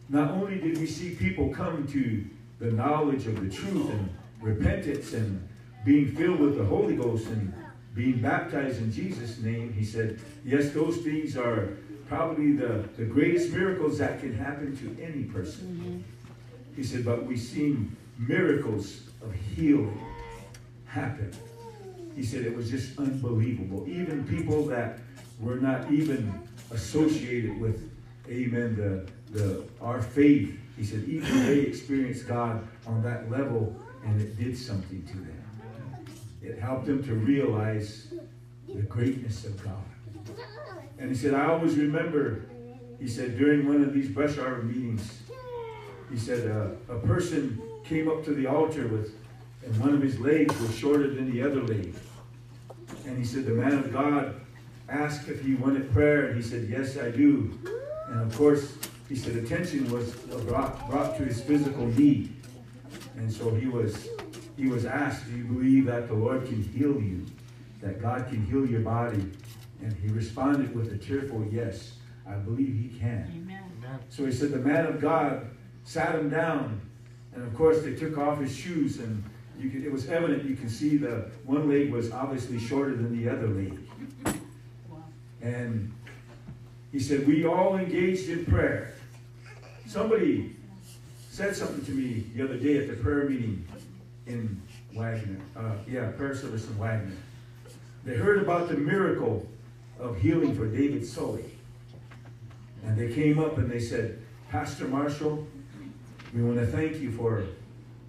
[0.10, 2.26] not only did we see people come to
[2.60, 4.10] the knowledge of the truth and
[4.42, 5.48] repentance and
[5.86, 7.54] being filled with the Holy Ghost and
[7.94, 11.78] being baptized in Jesus' name, he said, yes, those things are
[12.08, 15.66] probably the, the greatest miracles that can happen to any person.
[15.66, 16.76] Mm-hmm.
[16.76, 20.00] He said, but we've seen miracles of healing
[20.86, 21.32] happen.
[22.16, 23.88] He said it was just unbelievable.
[23.88, 25.00] Even people that
[25.40, 26.34] were not even
[26.72, 27.91] associated with,
[28.32, 33.76] amen, the, the, our faith, he said, even they experienced God on that level
[34.06, 35.44] and it did something to them.
[36.42, 38.08] It helped them to realize
[38.68, 39.84] the greatness of God.
[40.98, 42.46] And he said, I always remember,
[43.00, 45.22] he said, during one of these brush arbor meetings,
[46.10, 49.14] he said, uh, a person came up to the altar with,
[49.66, 51.94] and one of his legs was shorter than the other leg.
[53.06, 54.42] And he said, the man of God
[54.90, 57.58] asked if he wanted prayer, and he said, yes, I do.
[58.12, 60.12] And of course, he said attention was
[60.46, 62.36] brought, brought to his physical need.
[63.16, 64.10] And so he was,
[64.58, 67.26] he was asked, do you believe that the Lord can heal you?
[67.82, 69.32] That God can heal your body?
[69.82, 71.94] And he responded with a tearful yes,
[72.28, 73.32] I believe he can.
[73.36, 73.64] Amen.
[74.10, 75.50] So he said the man of God
[75.84, 76.82] sat him down,
[77.34, 79.24] and of course they took off his shoes, and
[79.58, 83.18] you could, it was evident you can see the one leg was obviously shorter than
[83.18, 83.78] the other leg.
[85.42, 85.92] And
[86.92, 88.94] he said we all engaged in prayer.
[89.88, 90.56] Somebody
[91.30, 93.66] said something to me the other day at the prayer meeting
[94.28, 94.62] in
[94.94, 95.38] Wagner.
[95.56, 97.16] Uh, yeah, prayer service in Wagner.
[98.04, 99.48] They heard about the miracle
[100.00, 101.46] of healing for David Sully.
[102.84, 105.48] And they came up and they said, Pastor Marshall,
[106.34, 107.46] we want to thank you for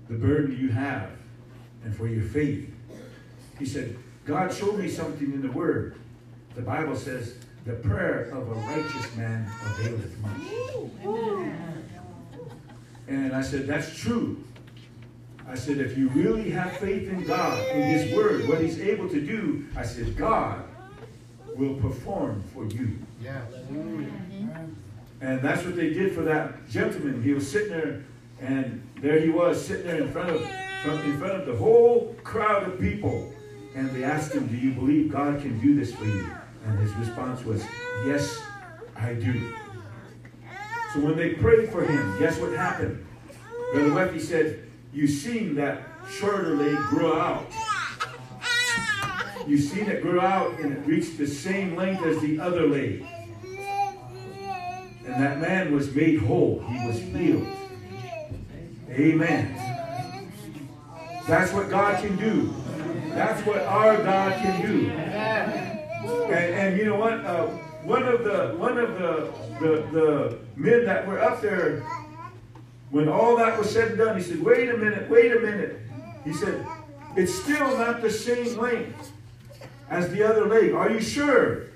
[0.09, 1.11] the burden you have
[1.85, 2.73] and for your faith.
[3.59, 5.97] He said, God showed me something in the Word.
[6.55, 10.43] The Bible says, the prayer of a righteous man availeth much.
[13.09, 14.43] And I said, that's true.
[15.47, 19.09] I said, if you really have faith in God, in His Word, what He's able
[19.09, 20.65] to do, I said, God
[21.57, 22.99] will perform for you.
[23.21, 23.45] Yes.
[25.21, 27.23] And that's what they did for that gentleman.
[27.23, 28.05] He was sitting there,
[28.41, 30.43] and there he was sitting there in front of
[31.05, 33.33] in front of the whole crowd of people.
[33.77, 36.27] And they asked him, "Do you believe God can do this for you?"
[36.67, 37.65] And his response was,
[38.07, 38.41] "Yes,
[38.97, 39.53] I do."
[40.93, 43.05] So when they prayed for him, guess what happened?
[43.73, 44.61] Brother Weffy said,
[44.93, 47.51] "You seen that shorter leg grow out."
[49.47, 53.05] You seen it grow out and it reached the same length as the other leg.
[55.05, 56.63] And that man was made whole.
[56.69, 57.49] He was healed.
[58.89, 59.57] Amen.
[61.27, 62.55] That's what God can do.
[63.09, 65.72] That's what our God can do.
[66.03, 67.25] And, and you know what?
[67.25, 67.47] Uh,
[67.85, 71.81] one of the one of the, the the men that were up there,
[72.91, 75.81] when all that was said and done, he said, "Wait a minute, wait a minute."
[76.25, 76.67] He said,
[77.17, 79.13] "It's still not the same length
[79.91, 80.73] as the other leg.
[80.73, 81.67] Are you sure?"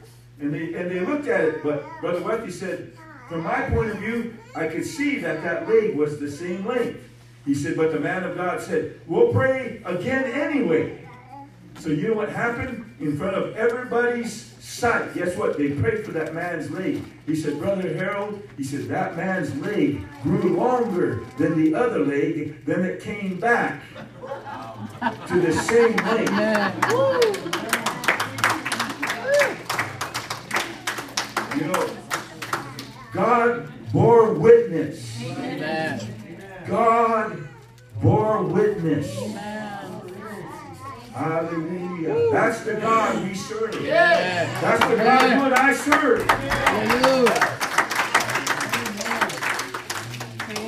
[0.41, 2.93] And they and they looked at it, but Brother Wethy said,
[3.29, 7.01] "From my point of view, I could see that that leg was the same length."
[7.45, 11.07] He said, "But the man of God said, we'll pray again anyway."
[11.79, 12.86] So you know what happened?
[12.99, 15.59] In front of everybody's sight, guess what?
[15.59, 17.03] They prayed for that man's leg.
[17.27, 22.65] He said, Brother Harold, he said, that man's leg grew longer than the other leg,
[22.65, 23.83] then it came back
[25.29, 26.31] to the same length.
[31.57, 31.97] You know,
[33.13, 35.23] God bore witness.
[36.67, 37.49] God
[38.03, 39.15] bore witness.
[41.17, 42.31] Hallelujah.
[42.31, 43.73] That's the God we serve.
[43.73, 46.31] That's the God you I serve.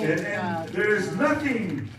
[0.01, 1.91] And, and there's nothing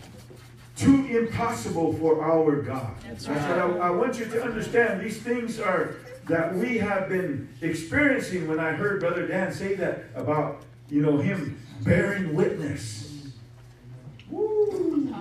[0.76, 2.92] too impossible for our God.
[3.06, 5.00] That's what I, I want you to understand.
[5.00, 5.94] These things are
[6.26, 11.18] that we have been experiencing when I heard Brother Dan say that about, you know,
[11.18, 13.30] him bearing witness.
[14.28, 15.14] Woo.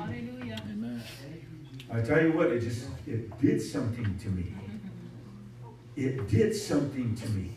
[1.91, 4.53] I tell you what, it just it did something to me.
[5.95, 7.51] It did something to me.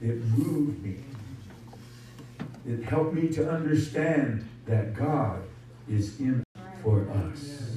[0.00, 0.98] It moved me.
[2.66, 5.42] It helped me to understand that God
[5.88, 6.44] is in
[6.82, 7.72] for us.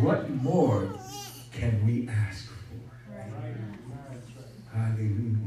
[0.00, 0.88] What more
[1.52, 2.54] can we ask for?
[4.72, 5.38] Hallelujah.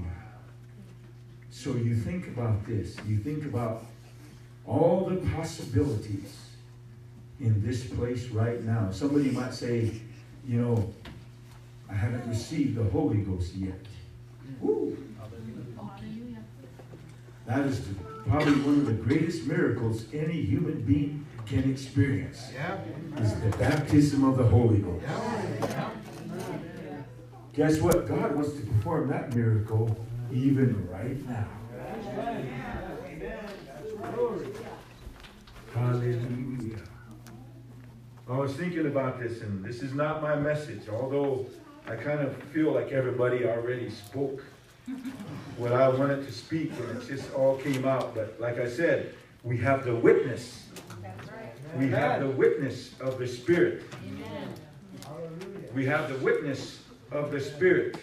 [1.50, 2.96] So you think about this.
[3.08, 3.86] You think about
[4.66, 6.47] all the possibilities
[7.40, 8.90] in this place right now.
[8.92, 9.92] Somebody might say,
[10.48, 10.94] you know,
[11.90, 13.80] I haven't received the Holy Ghost yet.
[14.60, 14.98] Woo.
[17.46, 17.94] That is the,
[18.28, 22.52] probably one of the greatest miracles any human being can experience.
[23.20, 25.06] Is the baptism of the Holy Ghost.
[27.54, 28.08] Guess what?
[28.08, 29.98] God wants to perform that miracle
[30.32, 31.48] even right now.
[35.74, 36.67] Hallelujah.
[38.30, 41.46] I was thinking about this, and this is not my message, although
[41.88, 44.44] I kind of feel like everybody already spoke
[45.58, 48.14] what I wanted to speak, and it just all came out.
[48.14, 49.14] But like I said,
[49.44, 50.68] we have the witness.
[51.78, 53.84] We have the witness of the Spirit.
[55.74, 56.80] We have the witness
[57.12, 57.98] of the Spirit.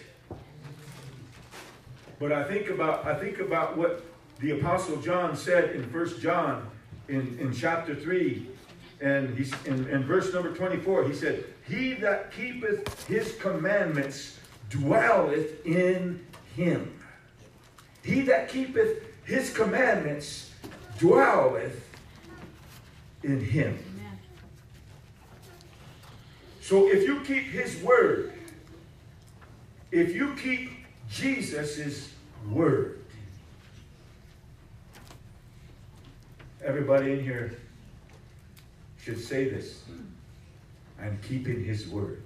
[2.19, 4.03] But I think about I think about what
[4.39, 6.71] the Apostle John said in First John
[7.09, 8.54] in, in chapter 3
[9.05, 14.41] and he's in, in verse number 24 he said he that keepeth his commandments
[14.71, 16.25] dwelleth in
[16.57, 16.99] him.
[18.03, 20.51] He that keepeth his commandments
[20.99, 21.87] dwelleth
[23.23, 23.79] in him.
[26.63, 28.33] So if you keep his word
[29.93, 30.71] if you keep
[31.11, 32.11] jesus'
[32.51, 33.05] word
[36.65, 37.59] everybody in here
[39.05, 39.83] should say this.
[40.99, 42.25] I'm keeping his word.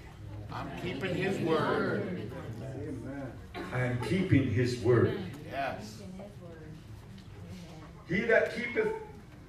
[0.53, 2.31] I'm keeping his word.
[3.73, 5.19] I'm keeping his word.
[5.51, 6.03] Yes.
[8.09, 8.93] He that keepeth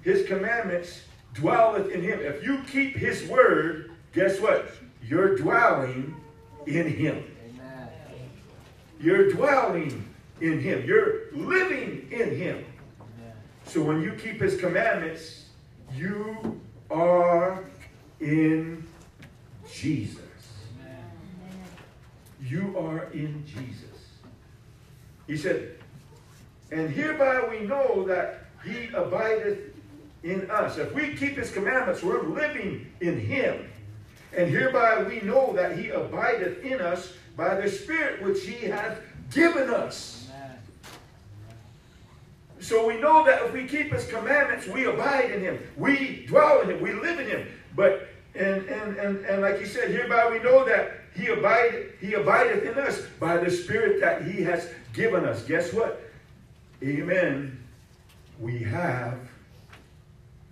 [0.02, 1.02] his commandments
[1.36, 2.20] dwelleth in him.
[2.20, 4.72] If you keep his word, guess what?
[5.04, 6.16] You're dwelling
[6.66, 7.24] in him.
[9.00, 10.10] You're dwelling
[10.42, 10.84] in him.
[10.84, 12.66] You're living in him.
[13.66, 15.46] So when you keep his commandments,
[15.94, 16.60] you
[16.90, 17.64] are
[18.20, 18.86] in
[19.72, 20.20] Jesus.
[22.42, 23.86] You are in Jesus.
[25.28, 25.76] He said,
[26.72, 29.76] and hereby we know that he abideth
[30.24, 30.78] in us.
[30.78, 33.70] If we keep his commandments, we're living in him.
[34.36, 39.00] And hereby we know that he abideth in us by the Spirit which he hath
[39.32, 40.19] given us.
[42.60, 45.60] So we know that if we keep his commandments, we abide in him.
[45.78, 46.82] We dwell in him.
[46.82, 47.48] We live in him.
[47.76, 52.14] But and and and, and like he said, hereby we know that he abide he
[52.14, 55.44] abideth in us by the Spirit that he has given us.
[55.44, 56.02] Guess what?
[56.84, 57.58] Amen.
[58.40, 59.18] We have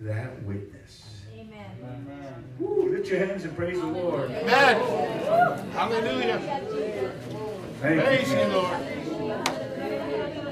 [0.00, 1.04] that witness.
[1.34, 2.44] Amen.
[2.58, 4.30] Woo, lift your hands and praise the Lord.
[4.30, 5.70] Amen.
[5.70, 6.38] Hallelujah.
[7.80, 8.38] Thank Praise you.
[8.38, 8.97] you, Lord.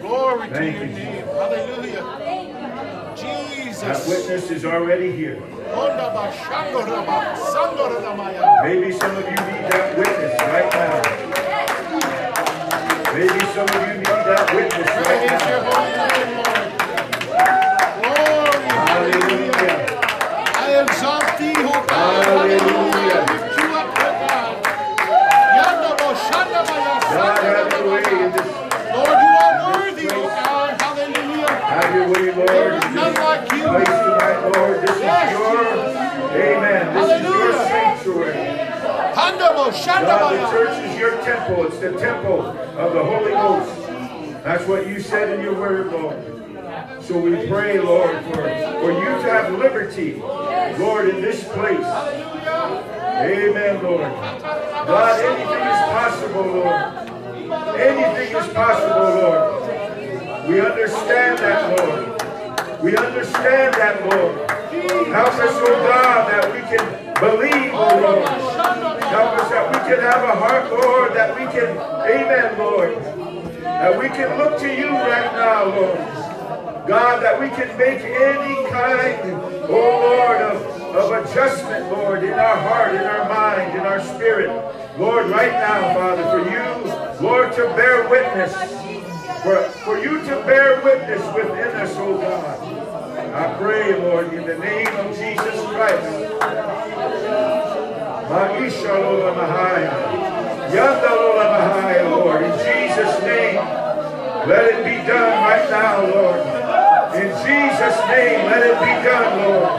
[0.07, 1.27] Glory to your you, name.
[1.27, 2.03] Hallelujah.
[2.19, 3.17] Thank.
[3.17, 3.81] Jesus.
[3.83, 5.37] That witness is already here.
[5.75, 7.19] Onda ba shando raba,
[7.53, 8.63] sando ramaya.
[8.65, 11.03] Maybe some of you need that witness right now.
[13.15, 15.61] Maybe some of you need that witness right now.
[15.71, 16.69] holy name, Lord.
[17.99, 19.53] Glory, hallelujah.
[19.53, 19.87] Hallelujah.
[20.65, 22.25] I exalt thee, O God.
[22.27, 23.19] Hallelujah.
[23.19, 24.55] I lift you up, O God.
[25.57, 28.33] Yanda bo shanda ba ya, God, sando have your way in ramaya.
[28.37, 28.49] this.
[28.95, 30.83] Lord, you are worthy, O God.
[30.83, 31.55] Hallelujah.
[31.73, 32.49] Have your way, Lord.
[32.49, 33.65] There in is this none like you.
[33.69, 34.77] Place tonight, Lord.
[34.83, 35.57] This is Yes, your,
[36.37, 36.85] amen.
[36.95, 37.67] This is your Hallelujah.
[37.73, 38.37] sanctuary.
[39.17, 41.67] Handa bo shanda ba God, the church is your temple.
[41.67, 43.87] It's the temple of the Holy Ghost.
[44.45, 47.03] That's what you said in your word, Lord.
[47.03, 50.15] So we pray, Lord, for, for you to have liberty,
[50.79, 51.85] Lord, in this place.
[53.17, 54.03] Amen, Lord.
[54.03, 57.81] God, anything is possible, Lord.
[57.81, 60.49] Anything is possible, Lord.
[60.49, 62.83] We understand that, Lord.
[62.83, 64.51] We understand that, Lord.
[65.09, 68.29] Help us, oh God, that we can believe, oh Lord.
[69.03, 72.97] Help us that we can have a heart, Lord, that we can, amen, Lord.
[73.63, 75.99] That we can look to you right now, Lord.
[76.87, 79.33] God, that we can make any kind,
[79.69, 84.49] oh Lord, of, of adjustment, Lord, in our heart, in our mind, in our spirit.
[84.99, 88.55] Lord, right now, Father, for you, Lord, to bear witness,
[89.43, 92.61] for, for you to bear witness within us, oh God.
[93.35, 96.33] I pray, Lord, in the name of Jesus Christ.
[99.39, 99.95] Mahaya.
[102.11, 102.43] Lord.
[102.43, 103.63] In Jesus' name,
[104.51, 106.43] let it be done right now, Lord.
[107.15, 109.79] In Jesus' name, let it be done, Lord.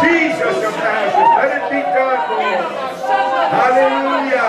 [0.00, 2.64] Jesus of Nazareth, let it be done, Lord.
[3.52, 4.48] Hallelujah.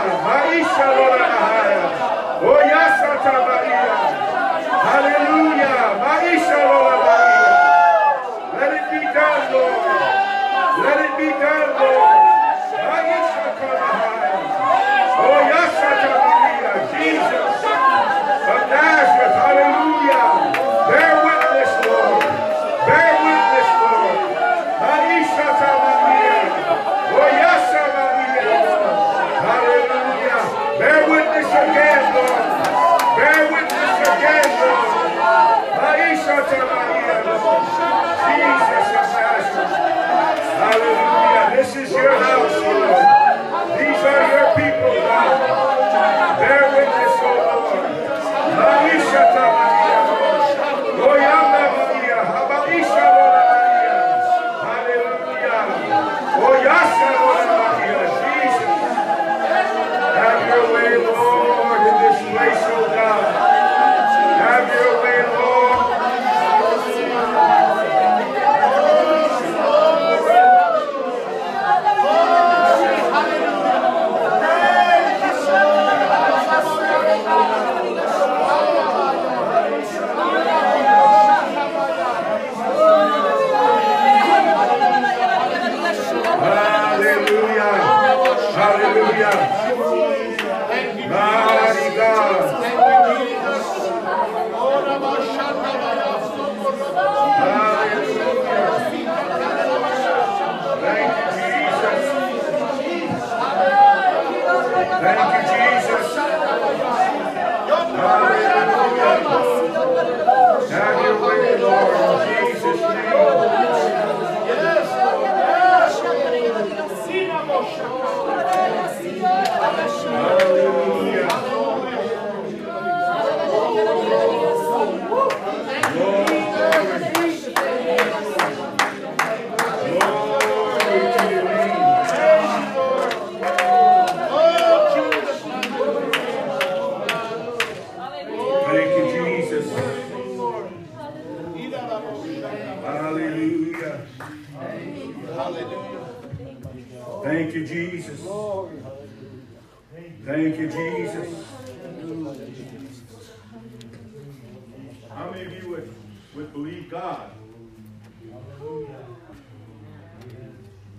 [156.94, 157.32] God?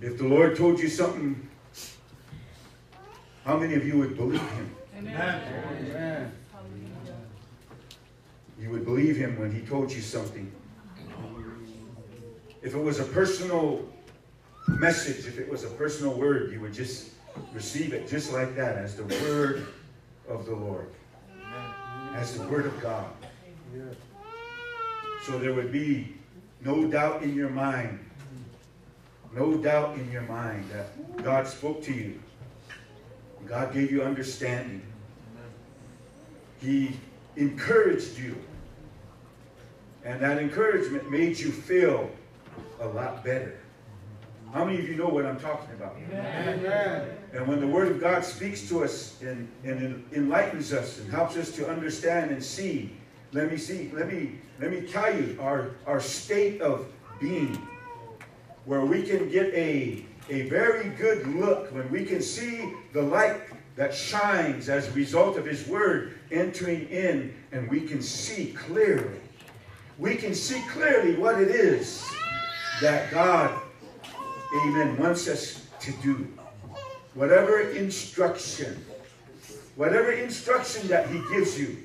[0.01, 1.49] If the Lord told you something,
[3.45, 4.74] how many of you would believe Him?
[8.59, 10.51] You would believe Him when He told you something.
[12.61, 13.88] If it was a personal
[14.66, 17.11] message, if it was a personal word, you would just
[17.53, 19.68] receive it just like that as the word
[20.28, 20.90] of the Lord,
[22.14, 23.07] as the word of God.
[25.25, 26.14] So there would be
[26.61, 27.99] no doubt in your mind,
[29.35, 32.20] no doubt in your mind that God spoke to you.
[33.47, 34.82] God gave you understanding.
[36.61, 36.97] He
[37.36, 38.36] encouraged you.
[40.05, 42.11] And that encouragement made you feel
[42.81, 43.59] a lot better.
[44.53, 45.97] How many of you know what I'm talking about?
[46.12, 47.16] Amen.
[47.32, 51.36] And when the Word of God speaks to us and, and enlightens us and helps
[51.39, 52.94] us to understand and see,
[53.32, 56.86] let me see, let me let me tell you our, our state of
[57.20, 57.56] being,
[58.64, 63.40] where we can get a, a very good look, when we can see the light
[63.76, 69.20] that shines as a result of His Word entering in, and we can see clearly.
[69.98, 72.05] We can see clearly what it is
[72.81, 73.60] that God,
[74.55, 76.32] amen, wants us to do.
[77.14, 78.85] Whatever instruction,
[79.76, 81.76] whatever instruction that He gives you,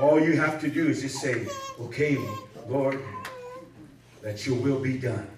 [0.00, 1.46] all you have to do is just say,
[1.80, 2.18] okay,
[2.68, 3.02] Lord,
[4.22, 5.28] that your will be done.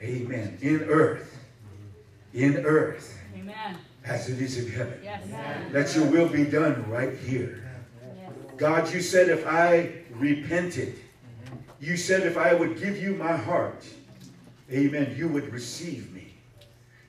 [0.00, 0.58] Amen.
[0.60, 1.38] In earth,
[2.32, 3.76] in earth, Amen.
[4.04, 5.00] as it is in heaven.
[5.02, 5.22] Yes.
[5.72, 7.62] Let your will be done right here.
[8.56, 10.98] God, you said if I repented,
[11.80, 13.84] you said if I would give you my heart,
[14.70, 16.34] amen, you would receive me.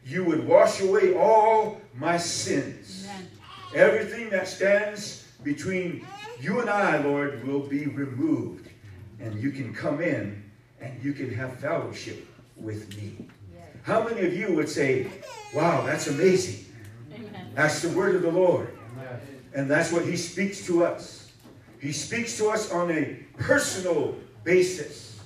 [0.06, 3.08] You would wash away all my sins.
[3.10, 3.28] Amen.
[3.76, 6.06] Everything that stands between
[6.40, 8.70] you and I, Lord, will be removed.
[9.20, 10.44] And you can come in
[10.80, 13.28] and you can have fellowship with me.
[13.84, 15.08] How many of you would say,
[15.54, 16.66] wow, that's amazing?
[17.14, 17.52] Amen.
[17.56, 18.78] That's the word of the Lord.
[19.54, 21.32] And that's what he speaks to us.
[21.80, 25.20] He speaks to us on a personal basis.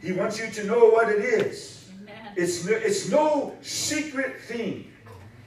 [0.00, 1.90] He wants you to know what it is.
[2.02, 2.32] Amen.
[2.36, 4.90] It's no, it's no secret thing.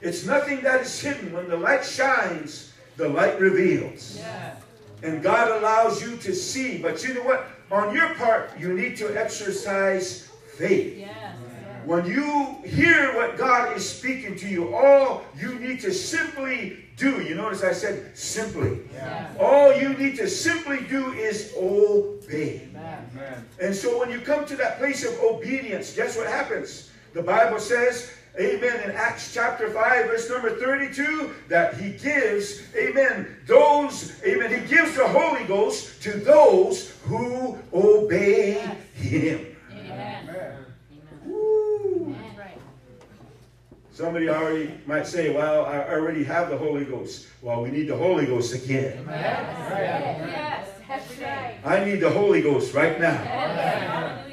[0.00, 1.32] It's nothing that is hidden.
[1.32, 4.18] When the light shines, the light reveals.
[4.18, 4.62] Yes.
[5.02, 6.78] And God allows you to see.
[6.78, 7.46] But you know what?
[7.70, 10.96] On your part, you need to exercise faith.
[10.98, 11.36] Yes.
[11.84, 17.22] When you hear what God is speaking to you, all you need to simply do,
[17.22, 18.80] you notice I said simply.
[18.92, 19.36] Yes.
[19.40, 22.68] All you need to simply do is obey.
[22.74, 23.46] Amen.
[23.60, 26.90] And so when you come to that place of obedience, guess what happens?
[27.14, 33.36] The Bible says, amen, in Acts chapter 5, verse number 32, that he gives, amen,
[33.46, 38.60] those, amen, he gives the Holy Ghost to those who obey
[38.94, 39.56] him.
[39.72, 40.64] Amen.
[41.24, 42.16] Woo.
[42.20, 42.58] That's right.
[43.92, 47.26] Somebody already might say, well, I already have the Holy Ghost.
[47.42, 49.04] Well, we need the Holy Ghost again.
[49.08, 50.68] Yes.
[50.88, 51.58] That's right.
[51.64, 54.24] I need the Holy Ghost right now.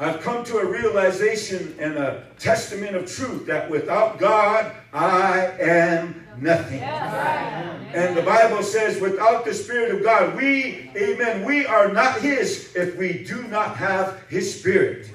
[0.00, 6.26] I've come to a realization and a testament of truth that without God, I am
[6.38, 6.80] nothing.
[7.92, 12.74] And the Bible says, without the Spirit of God, we, amen, we are not His
[12.76, 15.10] if we do not have His Spirit.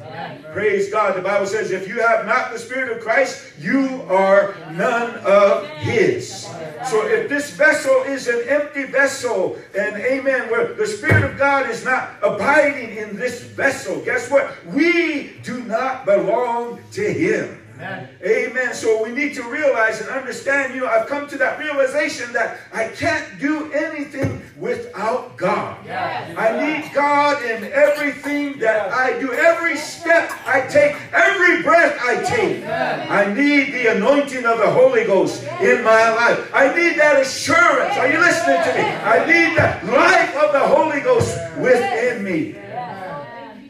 [0.52, 1.15] Praise God.
[1.15, 5.68] The Bible says, if you have not the Spirit of Christ, you are none of
[5.77, 6.43] His.
[6.89, 11.69] So if this vessel is an empty vessel, and amen, where the Spirit of God
[11.69, 14.53] is not abiding in this vessel, guess what?
[14.65, 17.61] We do not belong to Him.
[17.80, 18.73] Amen.
[18.73, 22.57] So we need to realize and understand, you know, I've come to that realization that
[22.73, 25.85] I can't do anything without God.
[25.88, 32.23] I need God in everything that I do, every step I take, every breath I
[32.23, 32.64] take.
[32.65, 36.49] I need the anointing of the Holy Ghost in my life.
[36.53, 37.97] I need that assurance.
[37.97, 38.84] Are you listening to me?
[38.84, 42.56] I need the life of the Holy Ghost within me.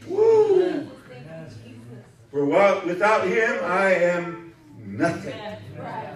[0.08, 0.92] Woo.
[2.36, 2.44] For
[2.86, 5.40] without him, I am nothing.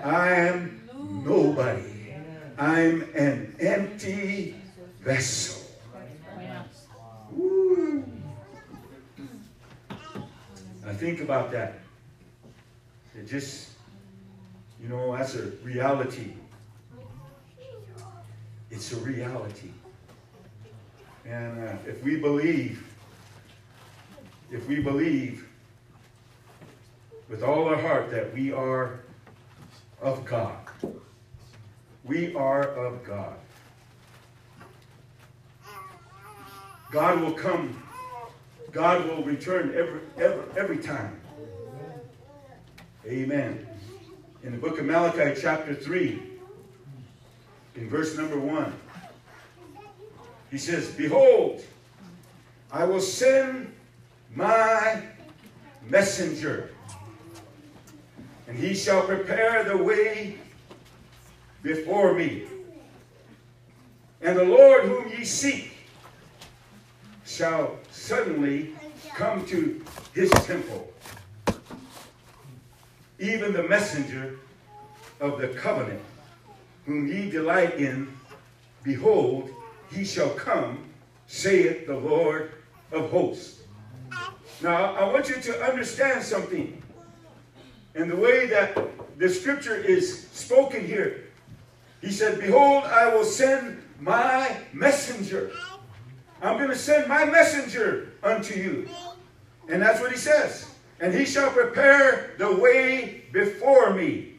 [0.04, 0.90] I am
[1.24, 2.14] nobody.
[2.58, 4.54] I'm an empty
[5.00, 5.64] vessel.
[10.84, 11.80] Now think about that.
[13.18, 13.70] It just,
[14.84, 16.34] you know, that's a reality.
[18.70, 19.72] It's a reality.
[21.26, 22.86] And uh, if we believe,
[24.52, 25.49] if we believe
[27.30, 29.00] with all our heart that we are
[30.02, 30.58] of God,
[32.04, 33.36] we are of God.
[36.92, 37.82] God will come.
[38.72, 41.20] God will return every, every, every time.
[43.06, 43.68] Amen.
[44.44, 46.22] In the book of Malachi, chapter 3,
[47.76, 48.74] in verse number 1,
[50.50, 51.64] he says, Behold,
[52.72, 53.74] I will send
[54.36, 55.04] my
[55.88, 56.72] messenger,
[58.50, 60.36] and he shall prepare the way
[61.62, 62.46] before me.
[64.22, 65.72] And the Lord whom ye seek
[67.26, 68.74] shall suddenly
[69.14, 69.86] come to
[70.16, 70.92] his temple.
[73.20, 74.40] Even the messenger
[75.20, 76.02] of the covenant,
[76.88, 78.12] whom ye delight in,
[78.82, 79.52] behold,
[79.92, 80.86] he shall come,
[81.28, 82.52] saith the Lord
[82.92, 83.62] of hosts.
[84.64, 86.79] Now, I want you to understand something.
[87.96, 88.78] And the way that
[89.18, 91.26] the scripture is spoken here,
[92.02, 95.52] he said, Behold, I will send my messenger.
[96.42, 98.88] I'm going to send my messenger unto you.
[99.68, 100.70] And that's what he says.
[101.02, 104.36] And he shall prepare the way before me.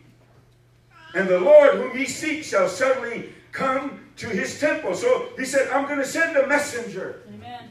[1.14, 4.94] And the Lord whom ye seek shall suddenly come to his temple.
[4.94, 7.22] So he said, I'm going to send a messenger.
[7.35, 7.70] Amen.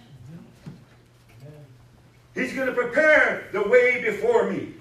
[2.36, 4.74] He's going to prepare the way before me.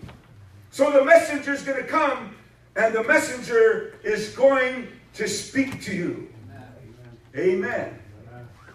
[0.71, 2.35] So the messenger is going to come,
[2.77, 6.29] and the messenger is going to speak to you.
[7.37, 7.99] Amen.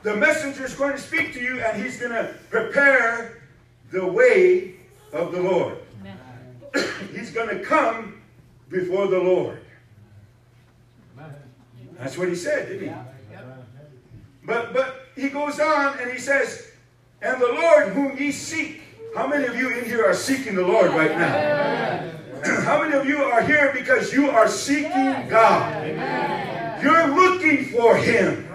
[0.04, 3.42] The messenger is going to speak to you, and he's going to prepare
[3.92, 4.76] the way
[5.14, 5.78] of the Lord.
[7.16, 8.22] he's going to come
[8.70, 9.60] before the Lord.
[11.98, 12.96] That's what he said, didn't he?
[14.46, 16.72] But but he goes on and he says,
[17.22, 18.82] and the Lord whom ye seek.
[19.14, 22.12] How many of you in here are seeking the Lord right now?
[22.64, 26.82] How many of you are here because you are seeking God?
[26.82, 28.48] You're looking for Him.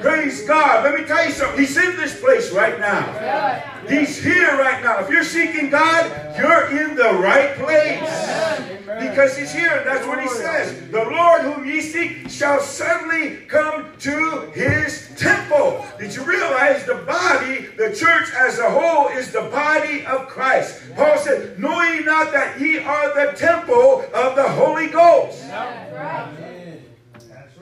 [0.00, 0.84] Praise God.
[0.84, 1.58] Let me tell you something.
[1.60, 3.02] He's in this place right now.
[3.88, 5.00] He's here right now.
[5.00, 8.00] If you're seeking God, you're in the right place.
[9.00, 10.90] Because he's here, and that's what he says.
[10.90, 15.86] The Lord whom ye seek shall suddenly come to his temple.
[15.98, 20.82] Did you realize the body, the church as a whole, is the body of Christ?
[20.96, 25.44] Paul said, Know ye not that ye are the temple of the Holy Ghost?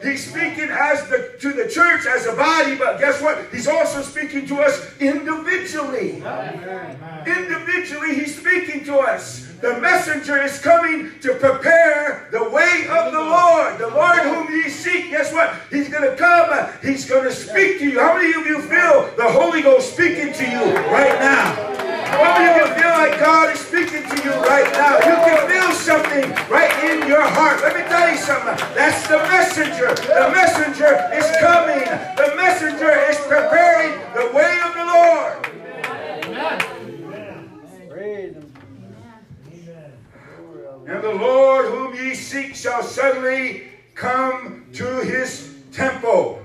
[0.02, 3.46] He's speaking as the to the church as a body, but guess what?
[3.50, 6.22] He's also speaking to us individually.
[7.26, 9.47] Individually, he's speaking to us.
[9.60, 13.78] The messenger is coming to prepare the way of the Lord.
[13.78, 15.52] The Lord whom ye seek, guess what?
[15.68, 16.70] He's going to come.
[16.80, 17.98] He's going to speak to you.
[17.98, 20.62] How many of you feel the Holy Ghost speaking to you
[20.94, 21.54] right now?
[22.06, 24.94] How many of you feel like God is speaking to you right now?
[24.98, 27.60] You can feel something right in your heart.
[27.60, 28.54] Let me tell you something.
[28.74, 29.90] That's the messenger.
[30.06, 31.82] The messenger is coming.
[32.14, 35.37] The messenger is preparing the way of the Lord.
[40.88, 46.42] And the Lord whom ye seek shall suddenly come to his temple.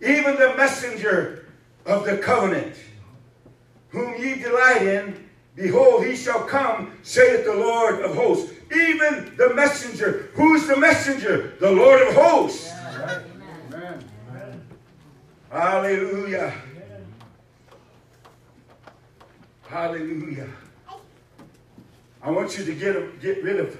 [0.00, 1.48] Even the messenger
[1.84, 2.76] of the covenant,
[3.90, 8.54] whom ye delight in, behold, he shall come, saith the Lord of hosts.
[8.74, 10.30] Even the messenger.
[10.32, 11.56] Who's the messenger?
[11.60, 12.72] The Lord of hosts.
[15.50, 16.54] Hallelujah.
[19.68, 20.48] Hallelujah.
[22.26, 23.78] I want you to get, get rid of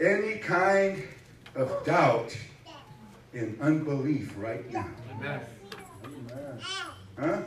[0.00, 1.06] any kind
[1.54, 2.34] of doubt
[3.34, 4.88] and unbelief right now.
[5.10, 5.40] Amen.
[7.20, 7.42] Huh?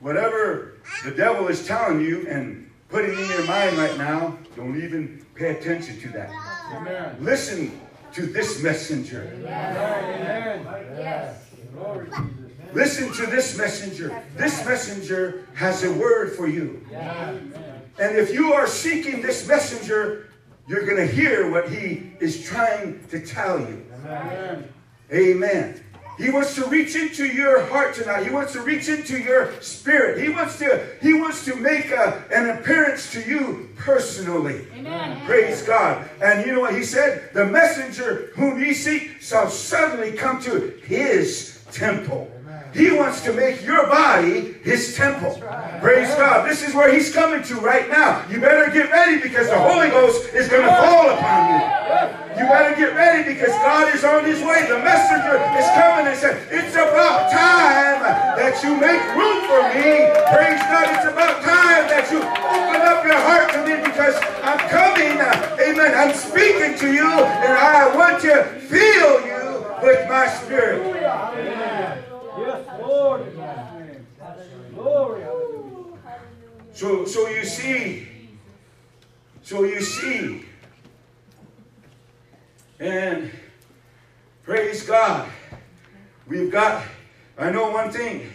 [0.00, 0.74] Whatever
[1.06, 5.56] the devil is telling you and putting in your mind right now, don't even pay
[5.56, 6.28] attention to that.
[6.74, 7.16] Amen.
[7.18, 7.80] Listen
[8.12, 9.24] to this messenger.
[12.74, 14.22] Listen to this messenger.
[14.36, 16.84] This messenger has a word for you.
[17.98, 20.28] And if you are seeking this messenger,
[20.66, 23.84] you're going to hear what he is trying to tell you.
[24.04, 24.72] Amen.
[25.12, 25.84] Amen.
[26.18, 28.24] He wants to reach into your heart tonight.
[28.24, 30.22] He wants to reach into your spirit.
[30.22, 34.66] He wants to, he wants to make a, an appearance to you personally.
[34.74, 35.24] Amen.
[35.26, 36.08] Praise God.
[36.22, 37.30] And you know what he said?
[37.32, 42.30] The messenger whom ye seek shall suddenly come to his temple.
[42.74, 45.36] He wants to make your body his temple.
[45.80, 46.48] Praise God.
[46.48, 48.24] This is where he's coming to right now.
[48.30, 51.82] You better get ready because the Holy Ghost is going to fall upon you.
[52.40, 54.64] You better get ready because God is on his way.
[54.66, 58.00] The messenger is coming and said, It's about time
[58.40, 60.08] that you make room for me.
[60.32, 60.88] Praise God.
[60.96, 65.20] It's about time that you open up your heart to me because I'm coming.
[65.60, 65.92] Amen.
[65.94, 70.80] I'm speaking to you and I want to fill you with my spirit.
[72.46, 73.22] Yes, Lord.
[74.74, 75.24] Glory.
[76.72, 78.08] So, so you see,
[79.42, 80.44] so you see,
[82.80, 83.30] and
[84.42, 85.28] praise God,
[86.26, 86.84] we've got,
[87.38, 88.32] I know one thing,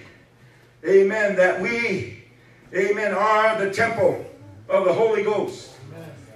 [0.85, 2.25] amen, that we,
[2.73, 4.25] amen, are the temple
[4.69, 5.71] of the Holy Ghost.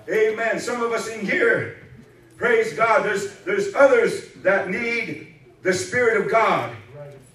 [0.09, 0.59] Amen.
[0.59, 1.77] Some of us in here,
[2.35, 6.75] praise God, there's, there's others that need the Spirit of God.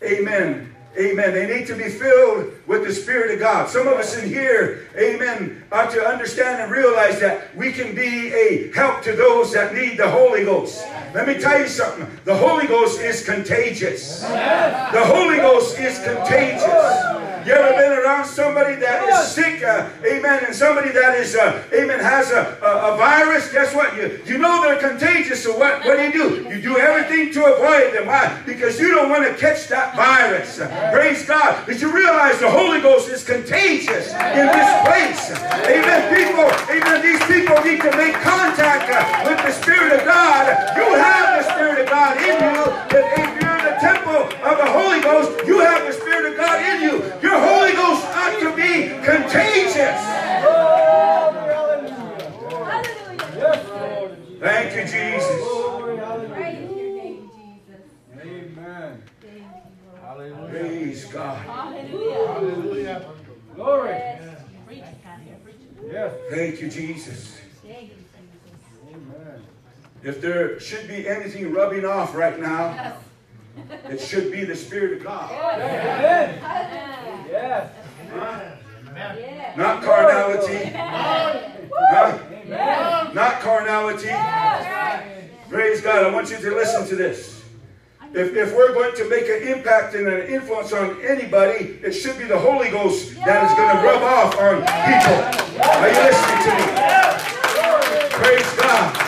[0.03, 0.75] Amen.
[0.99, 1.35] Amen.
[1.35, 3.69] They need to be filled with the Spirit of God.
[3.69, 8.33] Some of us in here, amen, ought to understand and realize that we can be
[8.33, 10.87] a help to those that need the Holy Ghost.
[11.15, 12.09] Let me tell you something.
[12.25, 14.23] The Holy Ghost is contagious.
[14.23, 17.26] The Holy Ghost is contagious.
[17.47, 21.63] You ever been around somebody that is sick, uh, amen, and somebody that is, uh,
[21.73, 23.53] amen, has a, a, a virus?
[23.53, 23.95] Guess what?
[23.95, 26.51] You, you know they're contagious, so what, what do you do?
[26.51, 28.09] You do everything to avoid them.
[28.09, 28.43] Why?
[28.45, 30.59] Because you don't want to catch that virus.
[30.93, 31.65] Praise God.
[31.67, 35.31] Did you realize the Holy Ghost is contagious in this place?
[35.71, 36.03] Amen.
[36.11, 40.51] People, amen, these people need to make contact uh, with the Spirit of God.
[40.77, 42.99] You have the Spirit of God in you.
[42.99, 43.46] If, if you're the temple
[44.47, 47.03] of the Holy Ghost, you have the Spirit of God in you.
[47.21, 49.77] Your Holy Ghost ought to be contagious.
[53.37, 53.67] Yes,
[54.39, 55.43] Thank you, Jesus.
[58.23, 59.03] Amen.
[60.01, 60.49] Hallelujah.
[60.49, 61.47] Praise God.
[61.47, 63.05] Hallelujah.
[63.55, 63.91] Glory.
[63.91, 64.43] Yes,
[65.91, 66.15] Yes.
[66.31, 67.37] Thank you, Jesus.
[68.89, 69.43] Amen.
[70.05, 72.97] If there should be anything rubbing off right now,
[73.89, 75.31] it should be the Spirit of God.
[75.33, 76.39] Amen.
[76.39, 77.31] Hallelujah.
[77.31, 77.73] Yes.
[78.13, 78.41] Huh?
[78.95, 79.57] Yes.
[79.57, 80.71] Not carnality.
[80.75, 82.19] Huh?
[82.31, 83.15] Amen.
[83.15, 84.09] Not carnality.
[85.49, 86.05] Praise God.
[86.05, 87.37] I want you to listen to this.
[88.15, 92.17] If, if we're going to make an impact and an influence on anybody, it should
[92.17, 95.21] be the Holy Ghost that is going to rub off on people.
[95.63, 96.67] Are you listening to me?
[98.11, 99.06] Praise God.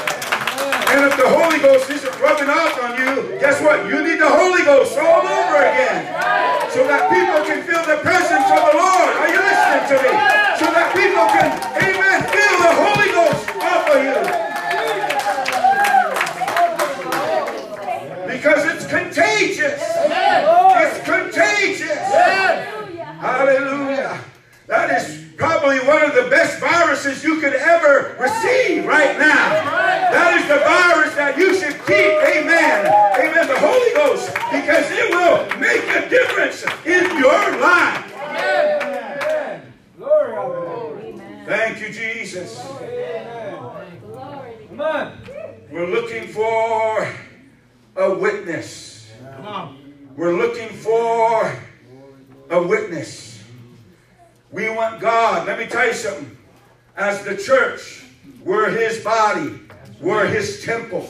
[0.98, 3.86] And if the Holy Ghost isn't rubbing off on you, guess what?
[3.86, 6.10] You need the Holy Ghost all over again.
[6.74, 9.14] So that people can feel the presence of the Lord.
[9.14, 10.10] Are you listening to me?
[10.58, 14.18] So that people can, amen, feel the Holy Ghost off of you.
[18.26, 19.78] Because it's contagious.
[19.78, 22.10] It's contagious.
[23.22, 24.18] Hallelujah.
[24.66, 29.48] That is probably one of the best viruses you could ever receive right now.
[30.10, 31.96] That is the virus that you should keep.
[31.96, 32.86] Amen.
[33.16, 33.46] Amen.
[33.46, 34.34] The Holy Ghost.
[34.50, 38.12] Because it will make a difference in your life.
[38.16, 39.72] Amen.
[39.96, 41.14] Glory.
[41.46, 42.58] Thank you, Jesus.
[42.82, 43.58] Amen.
[44.70, 45.18] Come on.
[45.70, 47.08] We're looking for
[47.96, 49.08] a witness.
[49.36, 49.78] Come on.
[50.16, 51.56] We're looking for
[52.50, 53.27] a witness.
[54.50, 55.46] We want God.
[55.46, 56.36] Let me tell you something.
[56.96, 58.04] As the church,
[58.44, 59.60] we're His body,
[60.00, 61.08] we're His temple.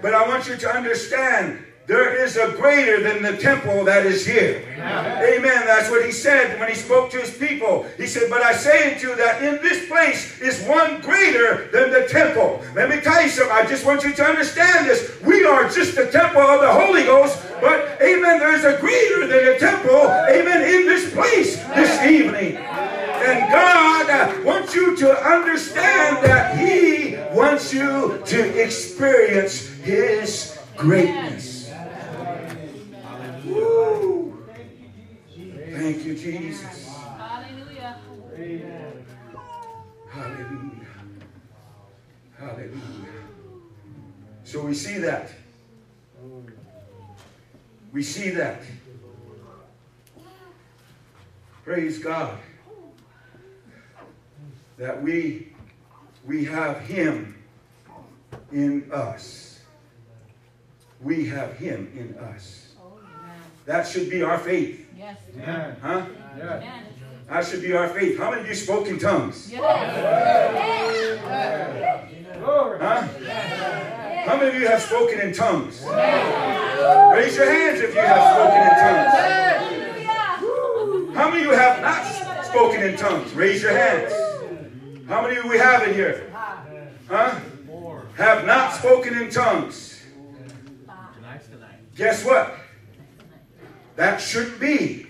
[0.00, 4.24] But I want you to understand there is a greater than the temple that is
[4.24, 4.62] here.
[4.78, 5.66] Amen.
[5.66, 7.86] That's what he said when he spoke to his people.
[7.96, 11.90] He said, But I say unto you that in this place is one greater than
[11.90, 12.62] the temple.
[12.76, 13.54] Let me tell you something.
[13.54, 15.20] I just want you to understand this.
[15.22, 19.56] We are just the temple of the Holy Ghost, but amen, there's a greater than
[19.56, 22.58] a temple, amen, in this place this evening.
[22.58, 31.51] And God wants you to understand that He wants you to experience His greatness.
[33.54, 34.46] Woo.
[35.72, 36.88] Thank you, Jesus.
[36.88, 37.98] Hallelujah.
[40.10, 40.86] Hallelujah.
[42.38, 42.80] Hallelujah.
[44.44, 45.32] So we see that.
[47.92, 48.62] We see that.
[51.64, 52.38] Praise God.
[54.78, 55.52] That we
[56.24, 57.36] we have him
[58.52, 59.60] in us.
[61.00, 62.61] We have him in us.
[63.64, 64.86] That should be our faith.
[64.96, 65.18] Yes.
[65.34, 65.76] Amen.
[65.80, 66.06] Huh?
[66.36, 66.84] Yes.
[67.28, 68.18] That should be our faith.
[68.18, 69.48] How many of you spoke in tongues?
[69.48, 69.68] Glory.
[72.80, 73.06] Huh?
[74.26, 75.80] How many of you have spoken in tongues?
[75.82, 79.14] Raise your hands if you have spoken in tongues.
[81.16, 82.04] How many of you have not
[82.44, 83.32] spoken in tongues?
[83.32, 84.12] Raise your hands.
[85.08, 86.32] How many of we have in here?
[87.08, 87.38] Huh?
[88.16, 90.00] Have not spoken in tongues.
[91.14, 91.48] Tonight's.
[91.94, 92.56] Guess what?
[93.96, 95.06] That should be.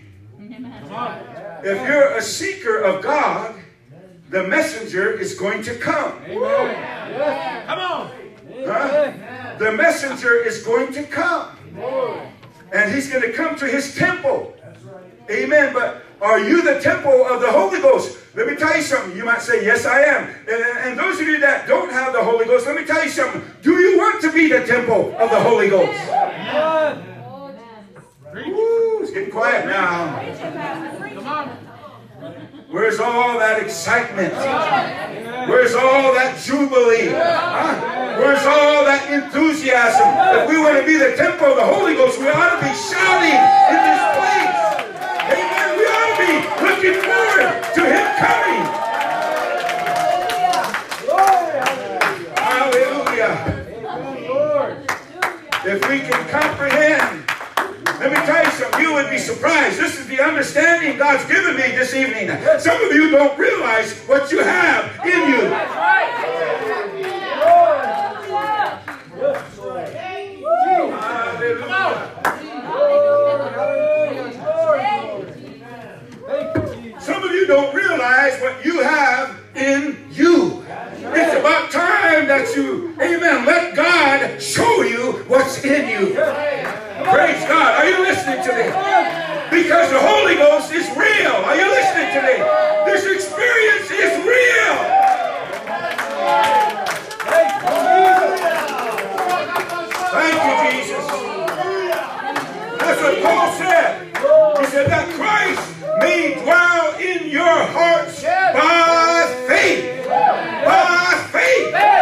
[0.88, 1.18] Come.
[1.64, 3.54] If you're a seeker of God,
[4.30, 6.18] the messenger is going to come.
[6.26, 7.66] Amen.
[7.66, 8.10] Come on.
[8.66, 9.12] Huh?
[9.58, 11.48] The messenger is going to come.
[12.72, 14.54] And he's going to come to his temple.
[15.30, 15.72] Amen.
[15.72, 18.18] But are you the temple of the Holy Ghost?
[18.34, 19.16] Let me tell you something.
[19.16, 20.28] You might say, Yes, I am.
[20.48, 23.10] And, and those of you that don't have the Holy Ghost, let me tell you
[23.10, 23.42] something.
[23.62, 25.98] Do you want to be the temple of the Holy Ghost?
[26.08, 27.11] Amen.
[29.12, 30.24] It's getting quiet now.
[31.12, 31.48] Come on.
[32.70, 34.32] Where's all that excitement?
[35.52, 37.12] Where's all that jubilee?
[37.12, 38.16] Huh?
[38.16, 40.08] Where's all that enthusiasm?
[40.40, 42.72] If we want to be the temple of the Holy Ghost, we ought to be
[42.72, 43.36] shouting
[43.68, 44.80] in this place.
[45.28, 45.76] Amen.
[45.76, 46.32] We ought to be
[46.64, 48.64] looking forward to Him coming.
[52.40, 53.36] Hallelujah.
[55.68, 57.28] If we can comprehend,
[58.00, 58.51] let me tell you
[59.02, 59.78] would be surprised.
[59.78, 62.28] This is the understanding God's given me this evening.
[62.58, 65.48] Some of you don't realize what you have in you.
[77.00, 80.64] Some of you don't realize what you have in you.
[81.14, 86.91] It's about time that you, amen, let God show you what's in you.
[87.04, 87.80] Praise God.
[87.80, 88.64] Are you listening to me?
[89.50, 91.32] Because the Holy Ghost is real.
[91.32, 92.36] Are you listening to me?
[92.86, 95.02] This experience is real.
[100.12, 101.06] Thank you, Jesus.
[102.78, 104.08] That's what Paul said.
[104.60, 110.06] He said that Christ may dwell in your hearts by faith.
[110.06, 112.01] By faith.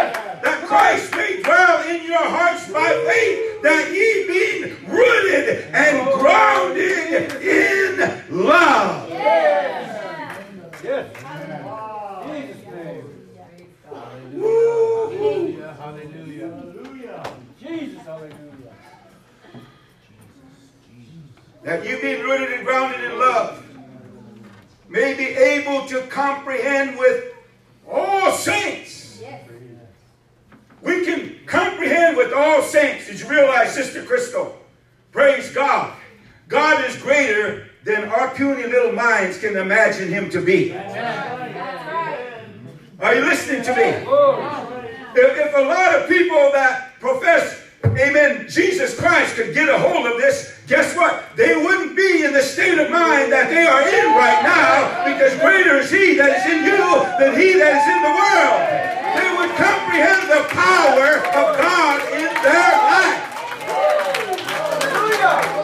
[0.71, 3.61] Christ may dwell in your hearts by faith.
[3.61, 9.09] That ye being rooted and grounded in love.
[9.09, 9.91] Yes.
[12.25, 13.03] Jesus' name.
[13.85, 15.75] Hallelujah.
[15.77, 17.33] Hallelujah.
[17.59, 18.51] Jesus, hallelujah.
[21.63, 23.61] that you being rooted and grounded in love
[24.87, 27.33] may be able to comprehend with
[27.89, 29.00] all saints.
[30.81, 33.07] We can comprehend with all saints.
[33.07, 34.57] Did you realize, Sister Crystal?
[35.11, 35.93] Praise God.
[36.47, 40.73] God is greater than our puny little minds can imagine him to be.
[42.99, 43.83] Are you listening to me?
[45.13, 50.05] If, if a lot of people that profess, amen, Jesus Christ could get a hold
[50.05, 51.23] of this, guess what?
[51.35, 55.37] They wouldn't be in the state of mind that they are in right now because
[55.39, 58.61] greater is He that is in you than He that is in the world.
[59.17, 63.31] They would comprehend the power of God in their life.
[64.81, 65.61] Hallelujah.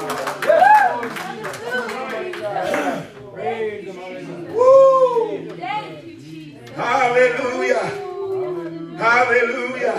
[4.53, 5.55] Woo!
[5.57, 6.73] Thank.
[6.75, 7.85] Hallelujah.
[8.97, 9.97] Hallelujah.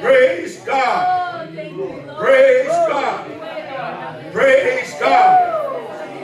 [0.00, 1.06] Praise God.
[1.06, 2.18] Oh, thank you, Lord.
[2.18, 3.41] Praise God.
[4.32, 5.36] Praise God.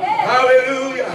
[0.00, 1.12] Hallelujah.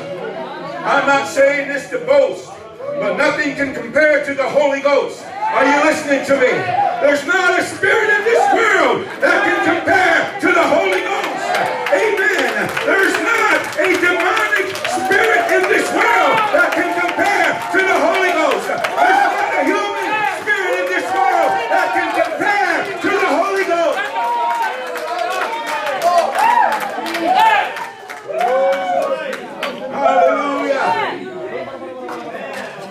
[0.85, 5.25] I'm not saying this to boast, but nothing can compare to the Holy Ghost.
[5.25, 6.53] Are you listening to me?
[7.01, 11.41] There's not a spirit in this world that can compare to the Holy Ghost.
[11.97, 12.69] Amen.
[12.85, 18.69] There's not a demonic spirit in this world that can compare to the Holy Ghost.
[18.69, 20.13] There's not a human
[20.45, 23.97] spirit in this world that can compare to the Holy Ghost.
[29.93, 30.83] Hallelujah.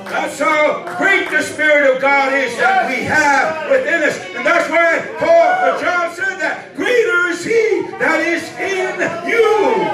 [0.08, 4.18] That's how great the Spirit of God is that we have within us.
[4.34, 9.84] And that's why Paul or John said that greater is he that is in you.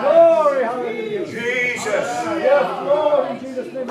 [0.00, 1.24] Glory, hallelujah.
[1.26, 1.84] Jesus.
[1.84, 3.86] Yes, Lord, in Jesus' name.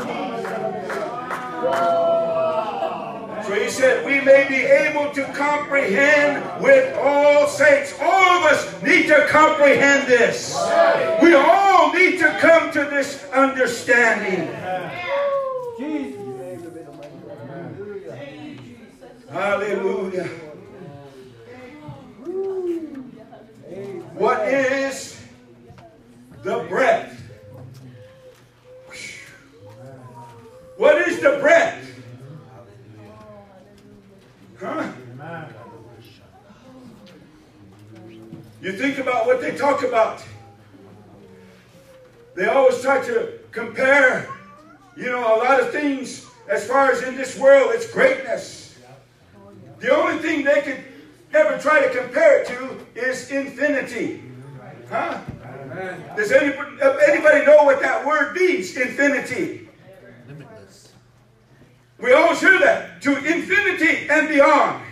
[3.45, 7.94] So he said, we may be able to comprehend with all saints.
[8.02, 10.56] All of us need to comprehend this.
[11.22, 14.49] We all need to come to this understanding.
[15.77, 16.65] Jesus' name.
[19.30, 20.30] Hallelujah.
[24.14, 25.19] What is
[26.43, 27.22] the breath?
[30.77, 31.99] What is the breath?
[34.60, 34.91] Huh?
[38.61, 40.23] You think about what they talk about.
[42.35, 44.27] They always try to compare,
[44.97, 48.65] you know, a lot of things as far as in this world, it's greatness.
[49.80, 50.84] The only thing they could
[51.34, 54.23] ever try to compare it to is infinity.
[54.89, 55.19] Huh?
[56.15, 56.77] Does anybody,
[57.07, 58.77] anybody know what that word means?
[58.77, 59.68] Infinity.
[60.27, 60.93] Limitless.
[61.99, 63.02] We always hear that.
[63.02, 64.84] To infinity and beyond.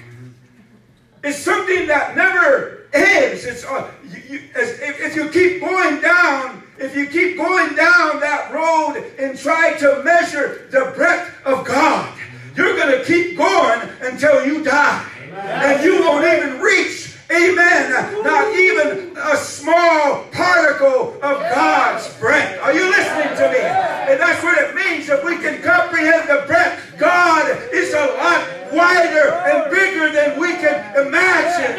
[1.24, 3.46] It's something that never ends.
[3.46, 7.76] It's uh, you, you, as, if, if you keep going down, if you keep going
[7.76, 12.14] down that road and try to measure the breadth of God,
[12.56, 15.10] you're going to keep going until you die.
[15.34, 22.62] And you won't even reach, amen, not even a small particle of God's breath.
[22.62, 23.60] Are you listening to me?
[23.60, 26.80] And that's what it means if we can comprehend the breath.
[27.00, 31.76] God is a lot wider and bigger than we can imagine.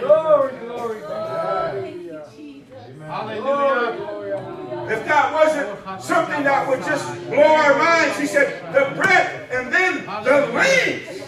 [0.00, 1.00] Glory, glory,
[2.36, 2.88] Jesus.
[3.06, 4.13] Hallelujah
[4.88, 8.18] come something that would just blow our minds.
[8.18, 11.20] He said, the bread and then the wings.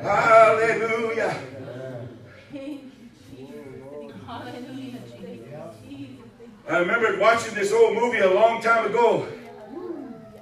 [0.00, 1.36] Hallelujah.
[6.68, 9.26] I remember watching this old movie a long time ago.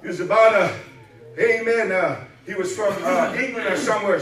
[0.03, 0.75] It was about a,
[1.39, 4.21] amen, uh, he was from uh, England or somewhere.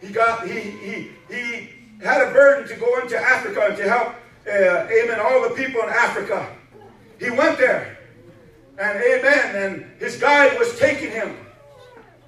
[0.00, 1.68] He got, he, he, he
[2.02, 4.14] had a burden to go into Africa and to help,
[4.46, 6.48] uh, amen, all the people in Africa.
[7.18, 7.98] He went there,
[8.78, 11.36] and amen, and his guide was taking him.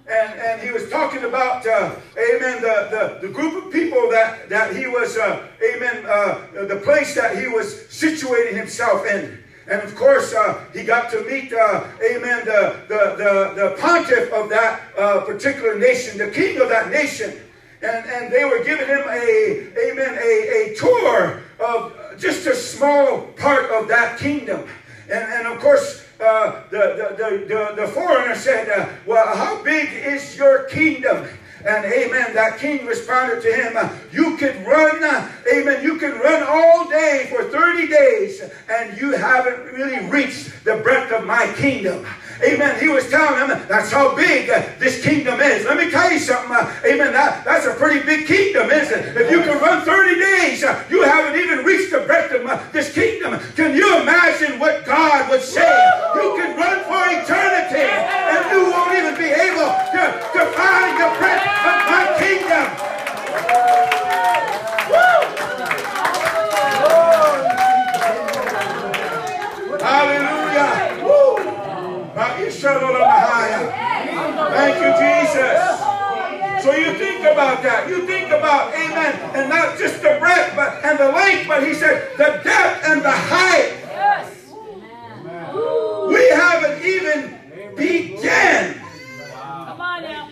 [0.08, 4.48] And, and he was talking about, uh, amen, the, the, the group of people that,
[4.48, 9.42] that he was, uh, amen, uh, the place that he was situating himself in.
[9.68, 14.32] And of course, uh, he got to meet, uh, amen, the, the, the, the pontiff
[14.32, 17.40] of that uh, particular nation, the king of that nation.
[17.82, 23.22] And, and they were giving him a, amen, a, a tour of just a small
[23.38, 24.68] part of that kingdom.
[25.10, 29.92] And, and of course, uh, the, the, the, the, foreigner said, uh, Well, how big
[29.92, 31.26] is your kingdom?
[31.64, 33.76] And amen, that king responded to him,
[34.12, 35.02] You could run,
[35.52, 38.40] amen, you could run all day for 30 days,
[38.70, 42.06] and you haven't really reached the breadth of my kingdom.
[42.42, 42.78] Amen.
[42.80, 45.64] He was telling them that's how big uh, this kingdom is.
[45.64, 46.52] Let me tell you something.
[46.52, 47.12] Uh, amen.
[47.12, 49.16] That, that's a pretty big kingdom, isn't it?
[49.16, 52.92] If you can run 30 days, uh, you haven't even reached the breadth of this
[52.92, 53.40] kingdom.
[53.56, 55.72] Can you imagine what God would say?
[56.14, 60.02] You can run for eternity, and you won't even be able to,
[60.36, 62.86] to find the breadth of my kingdom.
[69.80, 70.36] Hallelujah.
[74.56, 75.58] Thank you, Jesus.
[76.64, 77.88] So you think about that.
[77.88, 81.74] You think about, amen, and not just the breadth but and the length, but he
[81.74, 83.76] said the depth and the height.
[83.86, 84.52] Yes.
[86.08, 87.38] We haven't even
[87.76, 88.80] began.
[89.30, 90.28] Come on now.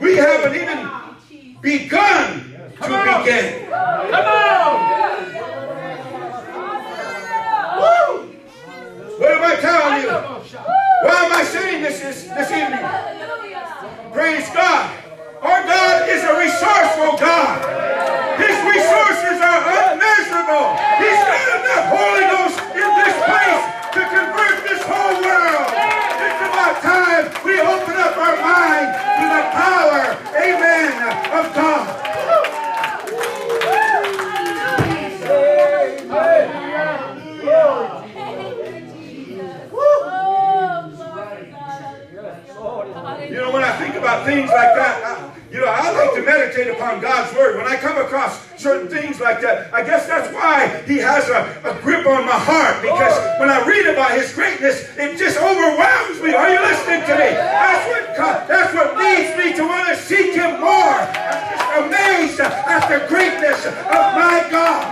[0.00, 0.88] We haven't even
[1.60, 2.42] begun
[2.80, 2.88] to
[3.24, 3.66] begin.
[3.68, 4.96] Come on!
[9.16, 10.12] What am I telling you?
[10.12, 12.84] Why am I saying this this, this evening?
[14.12, 14.92] Praise God.
[15.40, 17.56] Our God is a resourceful God.
[18.36, 20.68] His resources are unmeasurable.
[21.00, 23.64] He's got enough Holy Ghost in this place
[23.96, 25.68] to convert this whole world.
[26.20, 30.00] It's about time we open up our mind to the power,
[30.36, 30.92] amen,
[31.32, 32.15] of God.
[44.26, 47.56] Things like that, I, you know, I like to meditate upon God's word.
[47.56, 51.46] When I come across certain things like that, I guess that's why He has a,
[51.62, 52.82] a grip on my heart.
[52.82, 53.40] Because oh.
[53.40, 56.34] when I read about His greatness, it just overwhelms me.
[56.34, 57.30] Are you listening to me?
[57.38, 58.04] That's what
[58.50, 60.98] that's what leads me to want to seek Him more.
[60.98, 64.82] I'm just amazed at the greatness of my God.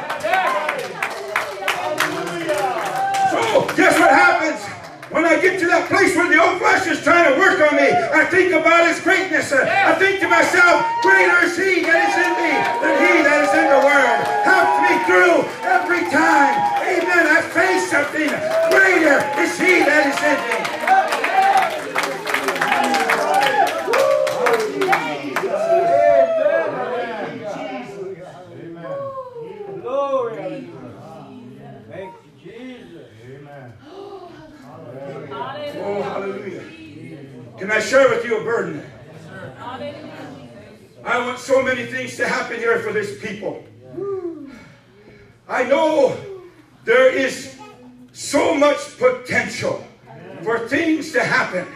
[3.35, 4.73] So, guess what happens?
[5.15, 7.78] When I get to that place where the old flesh is trying to work on
[7.78, 9.55] me, I think about His greatness.
[9.55, 12.51] I think to myself, greater is He that is in me
[12.82, 14.27] than He that is in the world.
[14.43, 16.59] Helps me through every time.
[16.82, 17.31] Amen.
[17.31, 18.27] I face something.
[18.74, 20.59] Greater is He that is in me.
[29.78, 30.43] Glory.
[30.43, 31.86] Hallelujah.
[31.86, 32.95] Thank you, Jesus.
[35.77, 36.62] Oh, hallelujah.
[37.65, 38.85] Can I share with you a burden?
[41.03, 43.65] I want so many things to happen here for this people.
[45.49, 46.15] I know
[46.85, 47.59] there is
[48.12, 49.82] so much potential
[50.43, 51.66] for things to happen.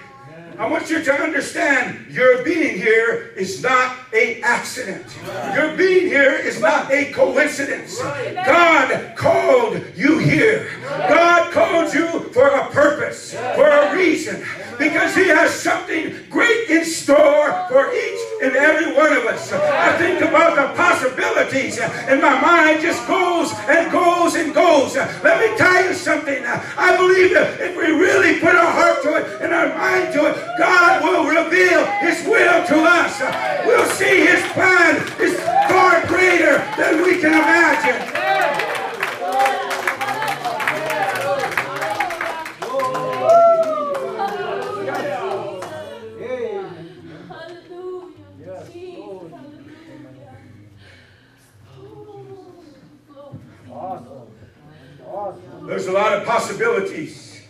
[0.58, 5.06] I want you to understand your being here is not a accident.
[5.54, 7.98] Your being here is not a coincidence.
[8.44, 10.68] God called you here.
[10.82, 14.44] God called you for a purpose, for a reason,
[14.78, 19.52] because He has something great in store for each and every one of us.
[19.52, 24.94] I think about the possibilities, and my mind just goes and goes and goes.
[24.96, 26.44] Let me tell you something.
[26.46, 30.30] I believe that if we really put our heart to it and our mind to
[30.30, 33.20] it, God will reveal His will to us.
[33.66, 35.38] We'll see His plan is
[35.68, 38.77] far greater than we can imagine.
[55.66, 57.42] There's a lot of possibilities.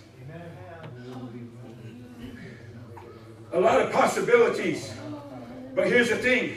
[3.52, 4.92] A lot of possibilities.
[5.74, 6.56] But here's the thing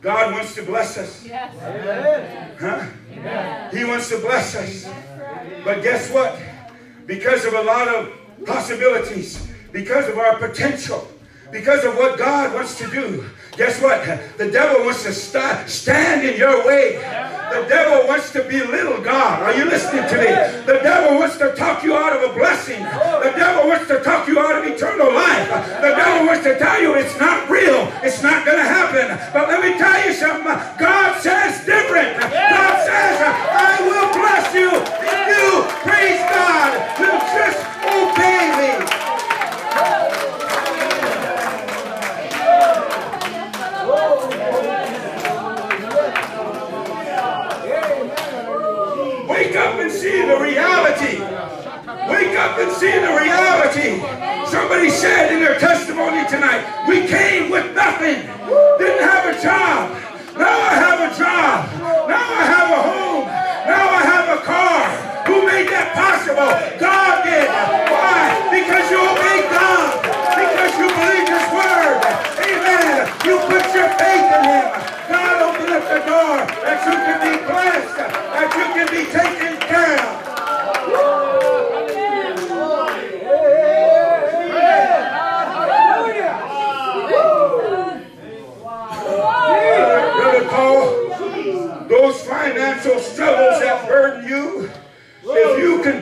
[0.00, 1.24] God wants to bless us.
[1.26, 1.54] Yes.
[2.60, 3.70] Huh?
[3.76, 4.88] He wants to bless us.
[5.64, 6.38] But guess what?
[7.06, 8.12] Because of a lot of
[8.46, 11.08] possibilities, because of our potential,
[11.50, 13.24] because of what God wants to do,
[13.56, 14.04] guess what?
[14.38, 16.96] The devil wants to st- stand in your way.
[17.50, 19.42] The devil wants to belittle God.
[19.42, 20.28] Are you listening to me?
[20.66, 22.82] The devil wants to talk you out of a blessing.
[22.82, 25.48] The devil wants to talk you out of eternal life.
[25.80, 27.90] The devil wants to tell you it's not real.
[28.02, 29.08] It's not going to happen.
[29.32, 30.44] But let me tell you something.
[30.78, 32.20] God says different.
[32.20, 34.70] God says, I will bless you
[35.08, 36.70] if you, praise God,
[37.00, 38.97] will just obey me.
[52.38, 53.98] Up and see the reality.
[54.46, 58.22] Somebody said in their testimony tonight, we came with nothing.
[58.78, 59.90] Didn't have a job.
[60.38, 61.66] Now I have a job.
[62.06, 63.26] Now I have a home.
[63.66, 64.86] Now I have a car.
[65.26, 66.54] Who made that possible?
[66.78, 67.50] God did.
[67.90, 68.22] Why?
[68.54, 69.98] Because you obey God.
[70.38, 71.98] Because you believe His word.
[72.38, 73.02] Amen.
[73.26, 74.66] You put your faith in Him.
[75.10, 79.47] God opened up the door that you can be blessed, that you can be taken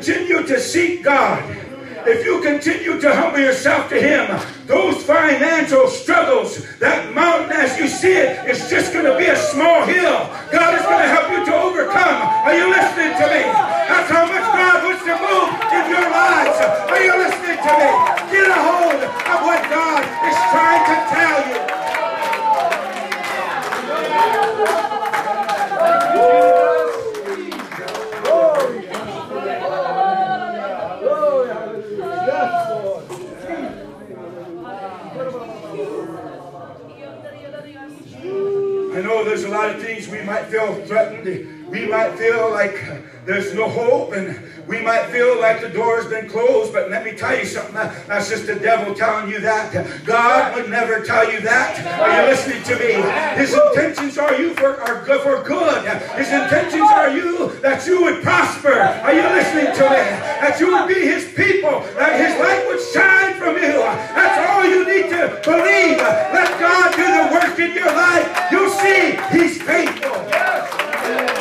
[0.07, 1.43] continue to seek God,
[2.07, 7.89] if you continue to humble yourself to Him, those financial struggles, that mountain as you
[7.89, 10.31] see it, is just going to be a small hill.
[10.55, 12.23] God is going to help you to overcome.
[12.47, 13.51] Are you listening to me?
[13.91, 16.55] That's how much God wants to move in your lives.
[16.87, 17.91] Are you listening to me?
[18.31, 21.77] Get a hold of what God is trying to tell you.
[38.97, 41.70] I know there's a lot of things we might feel threatened.
[41.70, 42.77] We might feel like
[43.24, 46.72] there's no hope, and we might feel like the door has been closed.
[46.72, 47.74] But let me tell you something.
[47.74, 49.72] That's just the devil telling you that.
[50.05, 51.78] God would never tell you that.
[52.01, 52.98] Are you listening to me?
[53.38, 55.86] His intentions are you for are good for good.
[56.16, 58.74] His intentions are you that you would prosper.
[58.74, 60.02] Are you listening to me?
[60.43, 61.86] That you would be His people.
[61.94, 63.78] That His light would shine from you.
[64.18, 65.98] That's all you need to believe.
[65.98, 68.26] Let God do the work in your life.
[68.51, 71.35] You'll see He's faithful.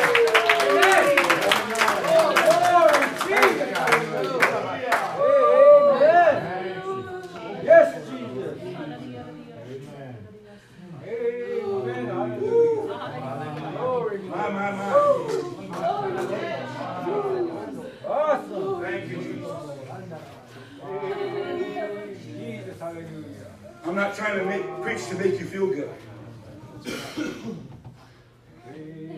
[24.36, 25.90] I'm not trying to make preach to make you feel good.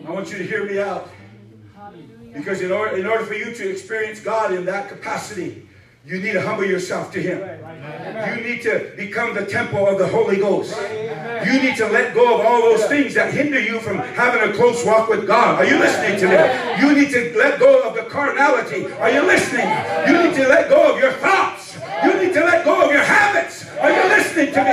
[0.07, 1.09] I want you to hear me out.
[2.33, 5.67] Because in order, in order for you to experience God in that capacity,
[6.05, 7.39] you need to humble yourself to Him.
[7.39, 10.75] You need to become the temple of the Holy Ghost.
[11.45, 14.53] You need to let go of all those things that hinder you from having a
[14.53, 15.55] close walk with God.
[15.55, 16.81] Are you listening to me?
[16.81, 18.85] You need to let go of the carnality.
[18.93, 19.67] Are you listening?
[20.07, 21.77] You need to let go of your thoughts.
[22.03, 23.67] You need to let go of your habits.
[23.79, 24.71] Are you listening to me?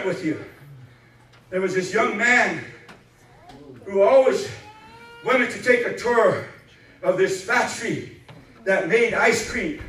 [0.00, 0.42] It with you.
[1.50, 2.64] There was this young man
[3.84, 4.48] who always
[5.24, 6.46] wanted to take a tour
[7.02, 8.20] of this factory
[8.64, 9.82] that made ice cream.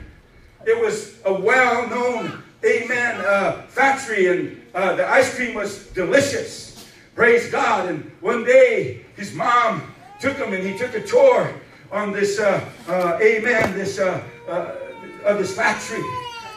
[0.65, 6.91] It was a well-known, amen, uh, factory, and uh, the ice cream was delicious.
[7.15, 7.89] Praise God.
[7.89, 11.53] And one day, his mom took him, and he took a tour
[11.91, 14.75] on this, uh, uh, amen, this uh, uh,
[15.25, 16.03] of this factory.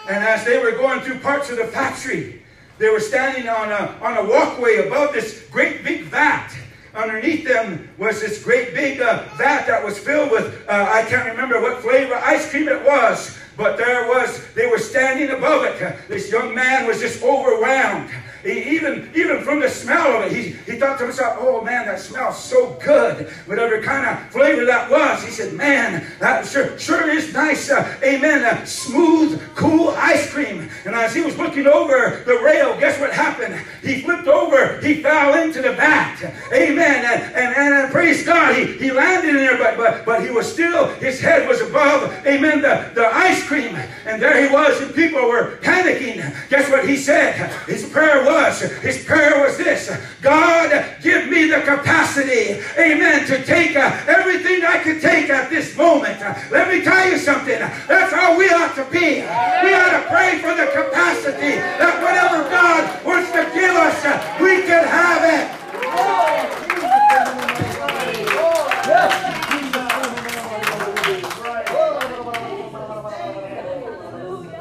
[0.08, 2.43] And as they were going through parts of the factory,
[2.78, 6.50] they were standing on a, on a walkway above this great big vat.
[6.94, 11.28] underneath them was this great big uh, vat that was filled with, uh, I can't
[11.28, 15.96] remember what flavor ice cream it was, but there was, they were standing above it.
[16.08, 18.10] This young man was just overwhelmed.
[18.44, 21.86] He, even, even from the smell of it, he, he thought to himself, oh man,
[21.86, 23.28] that smells so good.
[23.46, 27.98] Whatever kind of flavor that was, he said, man, that sure, sure is nice, uh,
[28.02, 30.68] amen, uh, smooth, cool ice cream.
[30.84, 33.58] And as he was looking over the rail, guess what happened?
[33.82, 36.20] He flipped over, he fell into the vat.
[36.52, 37.04] Amen.
[37.04, 40.30] And, and, and, and praise God, he, he landed in there, but, but, but he
[40.30, 43.74] was still, his head was above, amen, the, the ice cream.
[44.04, 46.20] And there he was, and people were panicking.
[46.50, 47.50] Guess what he said?
[47.66, 49.90] His prayer was, his prayer was this
[50.20, 55.76] God, give me the capacity, amen, to take uh, everything I can take at this
[55.76, 56.20] moment.
[56.50, 57.58] Let me tell you something.
[57.58, 59.22] That's how we ought to be.
[59.22, 64.38] We ought to pray for the capacity that whatever God wants to give us, uh,
[64.40, 65.64] we can have it.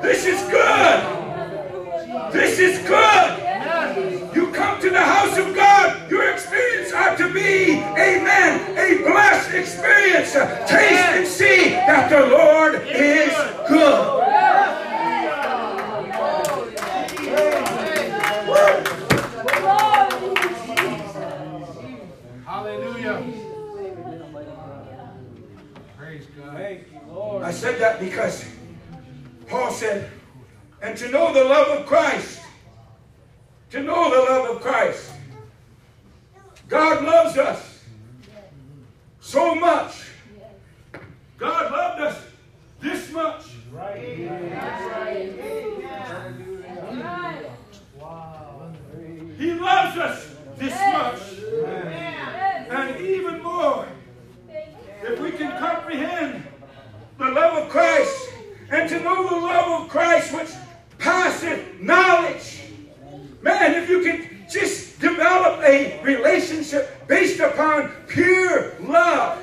[0.01, 1.23] This is good.
[2.31, 3.52] This is good.
[3.95, 9.53] You come to the house of God, your experience ought to be, amen, a blessed
[9.53, 10.33] experience.
[10.33, 13.33] Taste and see that the Lord is
[13.67, 14.23] good.
[22.45, 23.23] Hallelujah.
[25.97, 26.57] Praise God.
[26.57, 27.43] Thank you, Lord.
[27.43, 28.43] I said that because
[29.47, 30.09] Paul said,
[30.81, 32.39] and to know the love of Christ,
[33.73, 35.11] to know the love of Christ.
[36.69, 37.83] God loves us
[39.19, 40.11] so much.
[41.39, 42.23] God loved us
[42.79, 43.45] this much.
[49.39, 51.21] He loves us this much.
[52.69, 53.87] And even more,
[55.01, 56.43] if we can comprehend
[57.17, 58.29] the love of Christ
[58.69, 60.51] and to know the love of Christ which
[60.99, 62.62] passeth knowledge.
[63.43, 69.37] Man, if you could just develop a relationship based upon pure love,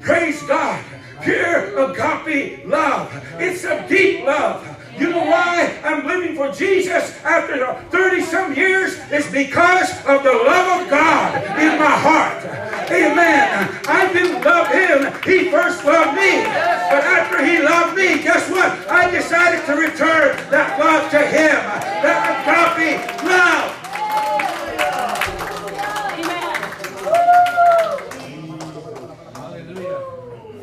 [0.00, 0.84] praise God,
[1.22, 3.12] pure agape love.
[3.38, 4.66] It's a deep love.
[4.98, 8.98] You know why I'm living for Jesus after 30 some years?
[9.10, 12.44] It's because of the love of God in my heart.
[12.90, 13.80] Amen.
[13.86, 15.12] I didn't love him.
[15.24, 16.44] He first loved me.
[16.44, 18.70] But after he loved me, guess what?
[18.88, 21.56] I decided to return that love to him.
[22.04, 23.80] That agape love.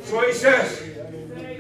[0.05, 0.91] So he says,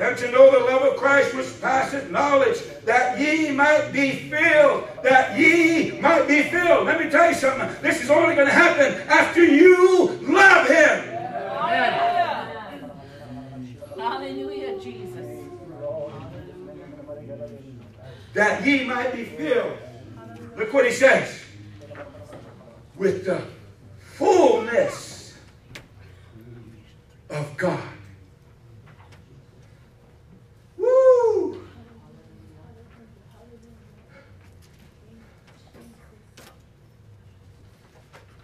[0.01, 4.87] and to know the love of Christ which passeth knowledge, that ye might be filled,
[5.03, 6.87] that ye might be filled.
[6.87, 7.69] Let me tell you something.
[7.83, 11.11] This is only going to happen after you love him.
[13.95, 15.45] Hallelujah, Jesus.
[18.33, 19.77] That ye might be filled.
[20.71, 21.37] Look what he says.
[22.95, 23.43] With the
[24.13, 25.33] fullness
[27.29, 27.89] of God.
[30.77, 31.61] Woo!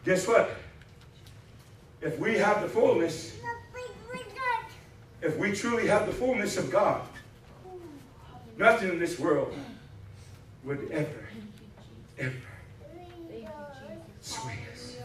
[0.03, 0.51] Guess what?
[2.01, 3.37] If we have the fullness,
[5.21, 7.07] if we truly have the fullness of God,
[8.57, 9.55] nothing in this world
[10.65, 11.26] would ever,
[12.19, 12.33] ever
[14.19, 14.97] us.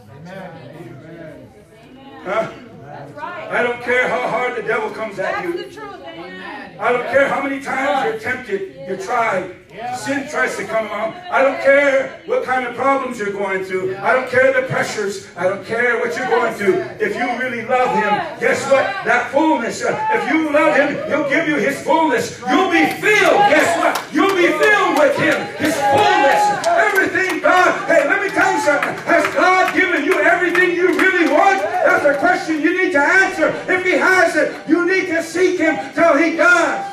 [2.23, 2.51] Huh?
[2.85, 3.51] That's right.
[3.51, 5.53] I don't care how hard the devil comes at you.
[5.53, 6.79] Amen.
[6.79, 9.55] I don't care how many times you're tempted, you're tried.
[9.97, 11.13] Sin tries to come along.
[11.31, 13.97] I don't care what kind of problems you're going through.
[13.97, 15.27] I don't care the pressures.
[15.35, 16.75] I don't care what you're going through.
[17.01, 18.85] If you really love Him, guess what?
[19.01, 22.39] That fullness, uh, if you love Him, He'll give you His fullness.
[22.41, 23.41] You'll be filled.
[23.49, 24.13] Guess what?
[24.13, 25.41] You'll be filled with Him.
[25.57, 26.43] His fullness.
[26.69, 28.93] Everything God, hey, let me tell you something.
[29.09, 31.63] Has God given you everything you really want?
[31.63, 33.49] That's a question you need to answer.
[33.65, 36.92] If He has it, you need to seek Him till He does.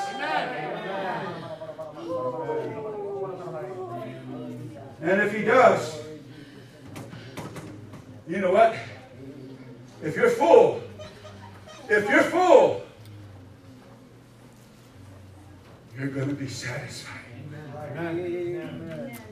[5.03, 5.99] And if he does,
[8.29, 8.77] you know what?
[10.03, 10.83] If you're full,
[11.89, 12.83] if you're full,
[15.97, 17.17] you're going to be satisfied.
[17.97, 19.30] Woo-hoo.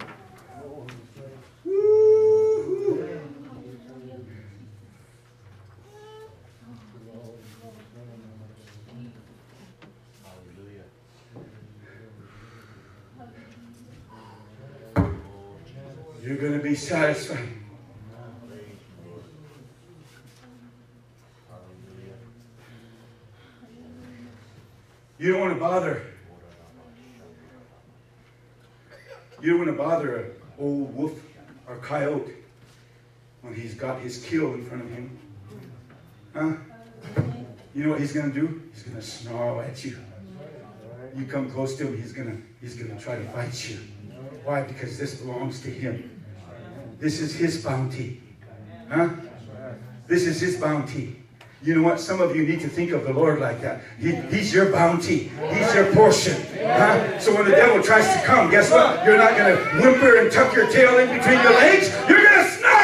[16.39, 17.49] you're going to be satisfied.
[25.19, 26.03] You don't want to bother.
[29.43, 31.21] You don't want to bother an old wolf
[31.67, 32.35] or coyote
[33.43, 35.19] when he's got his kill in front of him.
[36.35, 36.53] Huh?
[37.75, 38.63] You know what he's going to do?
[38.73, 39.99] He's going to snarl at you.
[41.17, 43.79] You come close to him, he's going to he's going to try to fight you.
[44.45, 44.63] Why?
[44.63, 46.18] Because this belongs to him.
[46.99, 48.21] This is his bounty.
[48.91, 49.11] Huh?
[50.07, 51.17] This is his bounty.
[51.63, 52.01] You know what?
[52.01, 53.83] Some of you need to think of the Lord like that.
[53.99, 55.31] He, he's your bounty.
[55.53, 56.41] He's your portion.
[56.63, 57.19] Huh?
[57.19, 59.05] So when the devil tries to come, guess what?
[59.05, 61.91] You're not going to whimper and tuck your tail in between your legs.
[62.09, 62.78] You're going to snarl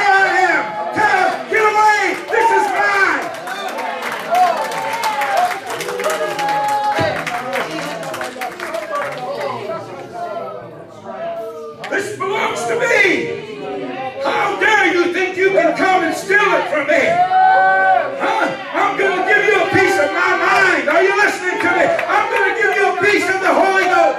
[16.75, 17.07] from me?
[17.07, 18.51] Huh?
[18.75, 20.89] I'm going to give you a piece of my mind.
[20.91, 21.87] Are you listening to me?
[21.87, 24.19] I'm going to give you a piece of the Holy Ghost.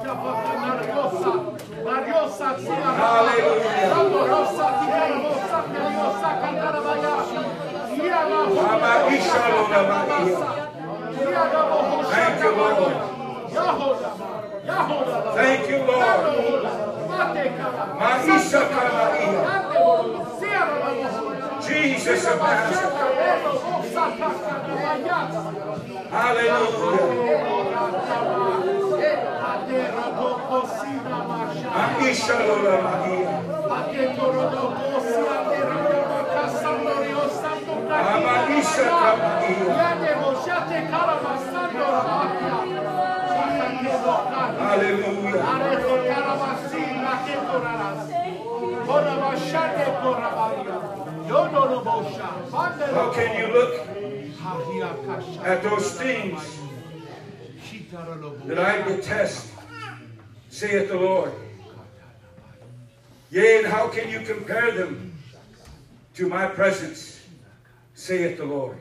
[9.92, 10.42] Mahia.
[12.12, 12.94] Thank you, Lord.
[15.34, 16.91] Thank you, Lord.
[21.66, 22.92] Jesus of Nazareth.
[26.10, 27.02] Hallelujah.
[44.58, 46.51] Hallelujah.
[52.92, 53.74] How can you look
[55.44, 56.58] at those things
[58.46, 59.52] that I detest,
[60.48, 61.32] saith the Lord?
[63.30, 65.18] Yea, and how can you compare them
[66.14, 67.20] to my presence,
[67.94, 68.78] saith the Lord?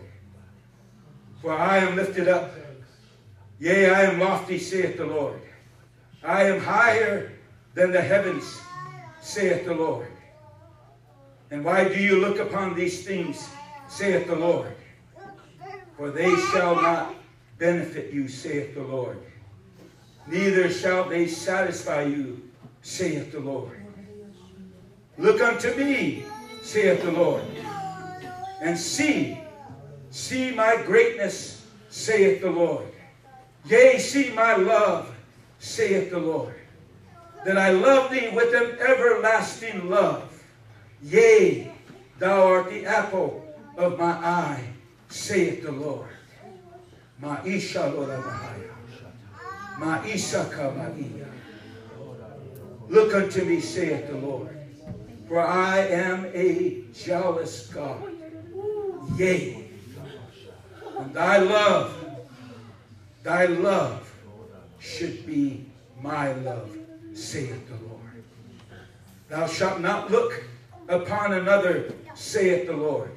[1.41, 2.53] For I am lifted up,
[3.60, 5.41] yea, I am lofty, saith the Lord.
[6.23, 7.31] I am higher
[7.73, 8.61] than the heavens,
[9.22, 10.10] saith the Lord.
[11.52, 13.48] And why do you look upon these things,
[13.90, 14.73] saith the Lord?
[15.98, 17.14] For they shall not
[17.57, 19.22] benefit you, saith the Lord.
[20.28, 22.49] Neither shall they satisfy you,
[22.82, 23.78] saith the Lord.
[25.18, 26.23] Look unto me,
[26.64, 27.44] saith the Lord,
[28.61, 29.38] and see,
[30.10, 32.88] see my greatness, saith the Lord.
[33.65, 35.14] Yea, see my love,
[35.60, 36.56] saith the Lord,
[37.45, 40.31] that I love thee with an everlasting love.
[41.03, 41.72] Yea,
[42.19, 43.44] thou art the apple
[43.78, 44.64] of my eye,
[45.10, 46.10] saith the Lord.
[47.22, 48.72] Ma'isha Lora Mahaya.
[49.80, 51.28] Ma'isha Kamaia.
[52.90, 54.57] Look unto me, saith the Lord,
[55.28, 58.11] for I am a jealous God.
[59.15, 59.69] Yea,
[60.99, 62.06] and thy love,
[63.23, 64.11] thy love
[64.80, 65.65] should be
[66.02, 66.76] my love,
[67.14, 68.23] saith the Lord.
[69.30, 70.44] Thou shalt not look
[70.88, 73.12] upon another, saith the Lord.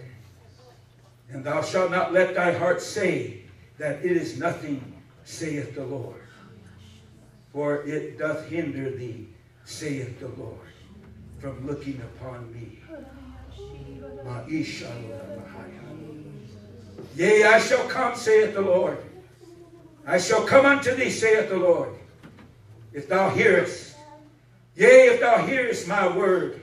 [1.30, 3.42] And thou shalt not let thy heart say
[3.78, 6.20] that it is nothing, saith the Lord.
[7.52, 9.28] For it doth hinder thee,
[9.64, 10.58] saith the Lord,
[11.38, 12.78] from looking upon me.
[17.16, 18.98] Yea, I shall come, saith the Lord.
[20.06, 21.94] I shall come unto thee, saith the Lord,
[22.92, 23.94] if thou hearest.
[24.76, 26.60] Yea, if thou hearest my word,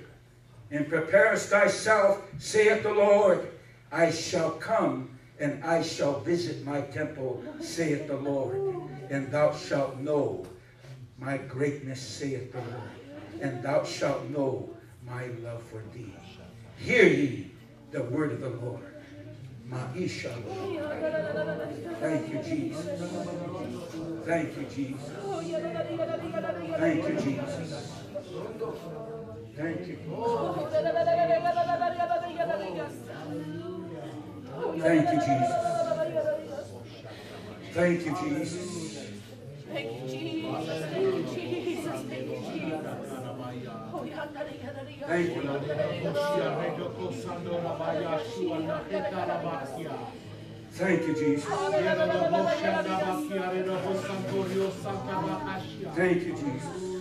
[0.71, 3.47] and preparest thyself, saith the Lord,
[3.91, 8.57] I shall come and I shall visit my temple, saith the Lord,
[9.09, 10.45] and thou shalt know
[11.17, 14.69] my greatness, saith the Lord, and thou shalt know
[15.05, 16.13] my love for thee.
[16.77, 17.51] Hear ye
[17.91, 18.81] the word of the Lord.
[19.69, 20.31] Ma'isha.
[21.99, 22.85] Thank you, Jesus.
[24.25, 25.11] Thank you, Jesus.
[26.77, 28.00] Thank you, Jesus.
[29.55, 29.97] Thank you.
[34.79, 35.61] Thank you, Jesus.
[37.73, 38.61] Thank you, Jesus.
[39.71, 40.51] Thank you, Jesus.
[40.91, 42.01] Thank you, Jesus.
[42.07, 42.81] Thank you, Jesus.
[45.07, 45.61] Thank you, Lord.
[50.73, 51.45] Thank you, Jesus.
[55.95, 56.90] Thank you, Jesus.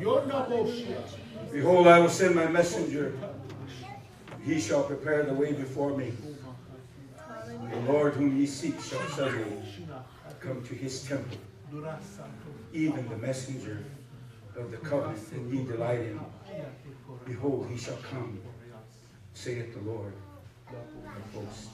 [0.00, 1.02] Yona moshia.
[1.52, 3.14] Behold, I will send my messenger.
[4.44, 6.12] He shall prepare the way before me.
[7.70, 9.62] The Lord whom ye seek shall suddenly
[10.40, 11.38] come to his temple.
[12.72, 13.84] Even the messenger
[14.56, 16.20] of the covenant that ye delight in.
[17.24, 18.40] Behold, he shall come,
[19.34, 20.12] saith the Lord
[20.68, 21.68] of hosts.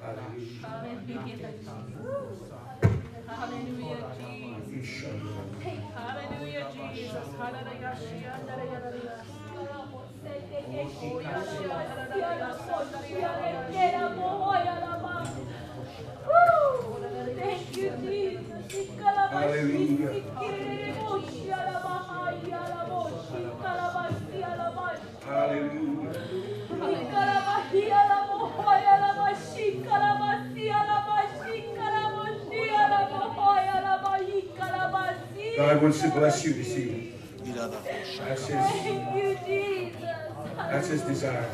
[0.00, 0.50] Hallelujah.
[3.30, 4.10] Hallelujah,
[4.68, 5.14] Jesus.
[5.94, 7.26] Hallelujah, Jesus.
[17.36, 18.88] Thank you, Jesus.
[19.30, 20.22] Hallelujah.
[25.26, 25.89] Hallelujah.
[35.60, 37.12] God wants to bless you this evening.
[37.44, 40.00] That's his, Thank you, Jesus.
[40.56, 41.50] that's his desire.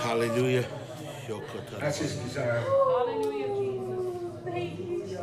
[0.00, 0.66] Hallelujah.
[1.78, 2.60] That's his desire.
[2.60, 3.48] Hallelujah,
[4.46, 5.20] Thank you, Jesus.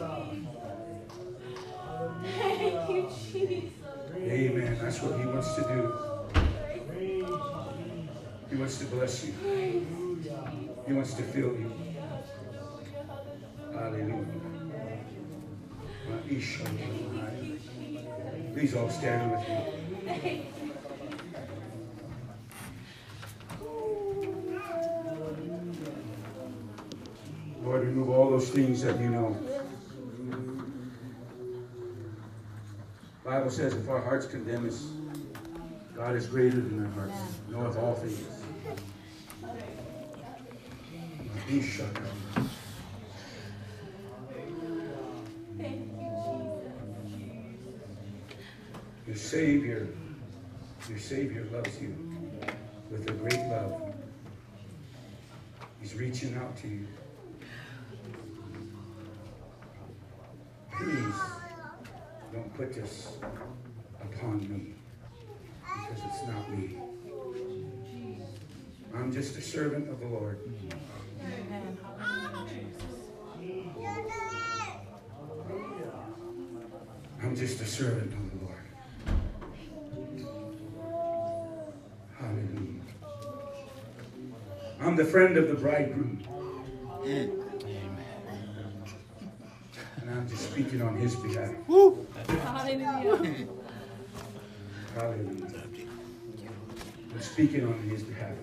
[2.38, 3.72] Thank you, Jesus.
[4.16, 4.78] Amen.
[4.84, 5.82] That's what he wants to do.
[8.52, 9.34] He wants to bless you.
[10.86, 11.85] He wants to fill you.
[13.76, 14.26] Hallelujah.
[18.54, 20.46] Please all stand with me.
[27.64, 29.38] Lord, remove all those things that you know.
[33.26, 34.88] Bible says if our hearts condemn us,
[35.96, 37.18] God is greater than our hearts,
[37.50, 38.26] knoweth all things.
[41.50, 41.90] Isha.
[42.34, 42.45] Thank
[49.08, 49.88] Your Savior,
[50.90, 51.96] your Savior loves you
[52.90, 53.94] with a great love.
[55.80, 56.88] He's reaching out to you.
[60.72, 61.16] Please
[62.34, 63.10] don't put this
[64.02, 64.74] upon me
[65.62, 66.80] because it's not me.
[68.96, 70.40] I'm just a servant of the Lord.
[77.22, 78.56] I'm just a servant of the Lord.
[82.20, 82.82] Hallelujah.
[84.80, 86.24] I'm the friend of the bridegroom.
[87.04, 87.32] And
[90.10, 91.54] I'm just speaking on his behalf.
[92.28, 93.48] Hallelujah.
[94.96, 95.66] Hallelujah.
[97.14, 98.36] I'm speaking on his behalf.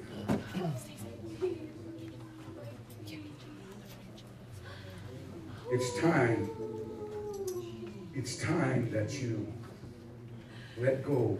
[5.70, 6.50] It's time.
[8.14, 9.46] It's time that you
[10.78, 11.38] let go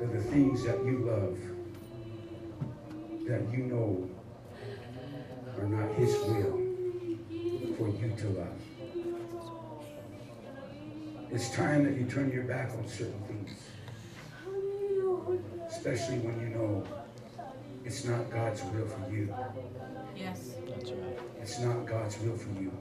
[0.00, 1.38] of the things that you love,
[3.30, 4.10] that you know
[5.56, 6.58] are not his will
[7.76, 8.58] for you to love.
[11.30, 13.52] It's time that you turn your back on certain things,
[15.70, 16.84] especially when you know
[17.84, 19.32] it's not God's will for you.
[20.16, 20.56] Yes.
[20.68, 21.18] That's right.
[21.40, 22.72] It's not God's will for you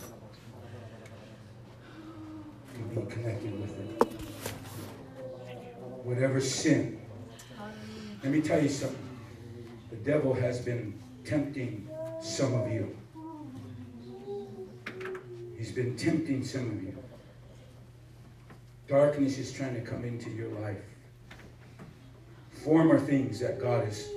[2.73, 4.03] to be connected with it.
[6.03, 6.99] Whatever sin.
[8.23, 9.08] Let me tell you something.
[9.99, 10.93] The devil has been
[11.25, 11.87] tempting
[12.21, 12.95] some of you.
[15.57, 16.97] He's been tempting some of you.
[18.87, 20.81] Darkness is trying to come into your life.
[22.63, 24.07] Former things that God has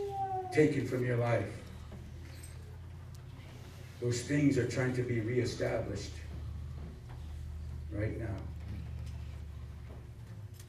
[0.53, 1.51] taken from your life.
[4.01, 6.13] Those things are trying to be reestablished
[7.93, 8.37] right now.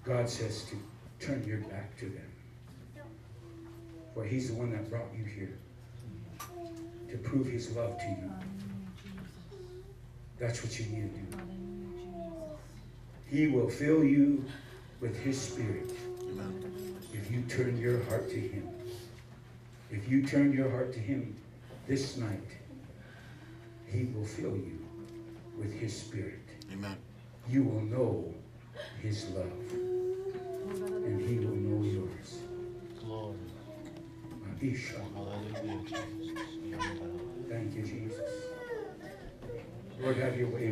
[0.04, 2.33] God says to turn your back to them.
[4.14, 5.58] For he's the one that brought you here
[7.10, 8.32] to prove his love to you.
[10.40, 11.44] That's what you need to do.
[13.28, 14.46] He will fill you
[15.00, 15.90] with his spirit
[17.14, 18.68] if you turn your heart to him.
[19.92, 21.36] If you turn your heart to him
[21.88, 22.50] this night,
[23.88, 24.80] he will fill you
[25.58, 26.40] with his spirit.
[26.72, 26.98] Amen.
[27.50, 28.34] You will know
[29.02, 31.56] his love, and he will
[34.64, 34.80] Thank
[37.76, 38.32] you, Jesus.
[40.00, 40.68] Lord, have your way.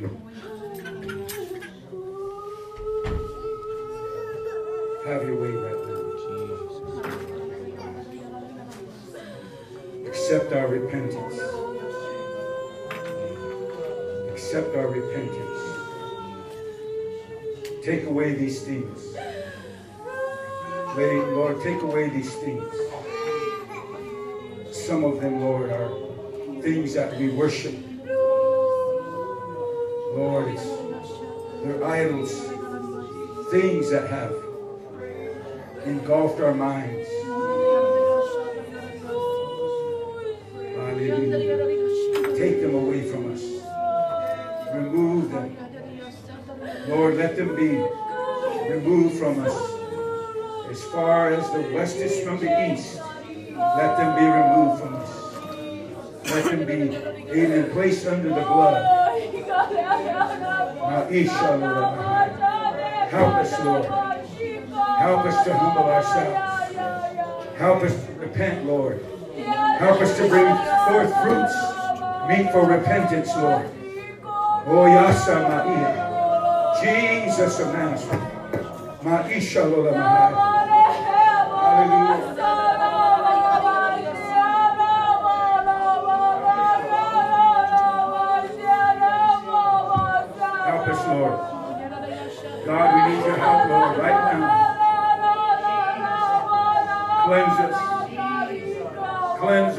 [5.05, 6.03] Have your way right now.
[6.23, 6.72] Jesus.
[10.07, 11.35] Accept our repentance.
[14.31, 15.59] Accept our repentance.
[17.84, 19.18] Take away these things.
[20.95, 22.90] Lord, take away these things.
[24.91, 25.89] Some of them, Lord, are
[26.61, 27.73] things that we worship.
[30.18, 30.65] Lord, it's,
[31.63, 32.34] they're idols,
[33.51, 34.35] things that have
[35.85, 37.07] engulfed our minds.
[40.76, 42.35] Hallelujah.
[42.38, 43.43] Take them away from us.
[44.76, 45.55] Remove them.
[46.89, 47.77] Lord, let them be
[48.69, 49.55] removed from us.
[50.69, 52.99] As far as the west is from the east,
[53.77, 55.11] let them be removed from us.
[56.31, 56.95] Let them be,
[57.31, 58.84] amen, placed under the blood.
[63.10, 63.85] Help us, Lord.
[63.85, 66.77] Help us to humble ourselves.
[67.57, 69.06] Help us to repent, Lord.
[69.35, 70.48] Help us to bring
[70.88, 71.56] forth fruits,
[72.27, 73.69] meet for repentance, Lord.
[74.23, 76.11] Oh, Yasa.
[76.81, 78.41] Jesus of Nazareth.
[79.03, 80.61] Ma'isha Lola.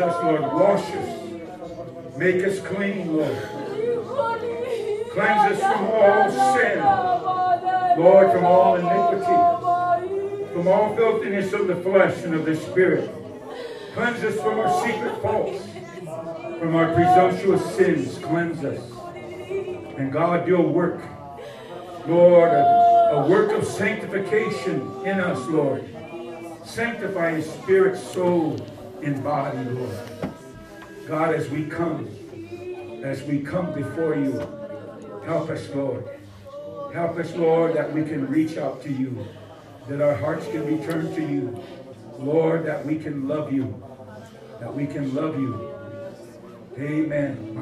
[0.02, 0.42] Us, Lord.
[0.42, 2.16] Wash us.
[2.16, 3.36] Make us clean, Lord.
[5.12, 6.78] Cleanse us from all sin.
[8.02, 10.52] Lord, from all iniquity.
[10.52, 13.10] From all filthiness of the flesh and of the spirit.
[13.94, 15.64] Cleanse us from our secret faults.
[16.58, 18.18] From our presumptuous sins.
[18.18, 18.80] Cleanse us.
[19.98, 21.00] And God, do a work.
[22.06, 25.88] Lord, a, a work of sanctification in us, Lord.
[26.64, 28.56] Sanctify in spirit, soul,
[29.02, 29.98] and body, Lord.
[31.06, 32.08] God, as we come,
[33.02, 34.38] as we come before you,
[35.24, 36.08] help us, Lord.
[36.94, 39.26] Help us, Lord, that we can reach out to you,
[39.88, 41.62] that our hearts can be turned to you.
[42.18, 43.82] Lord, that we can love you,
[44.60, 45.72] that we can love you.
[46.78, 47.56] Amen.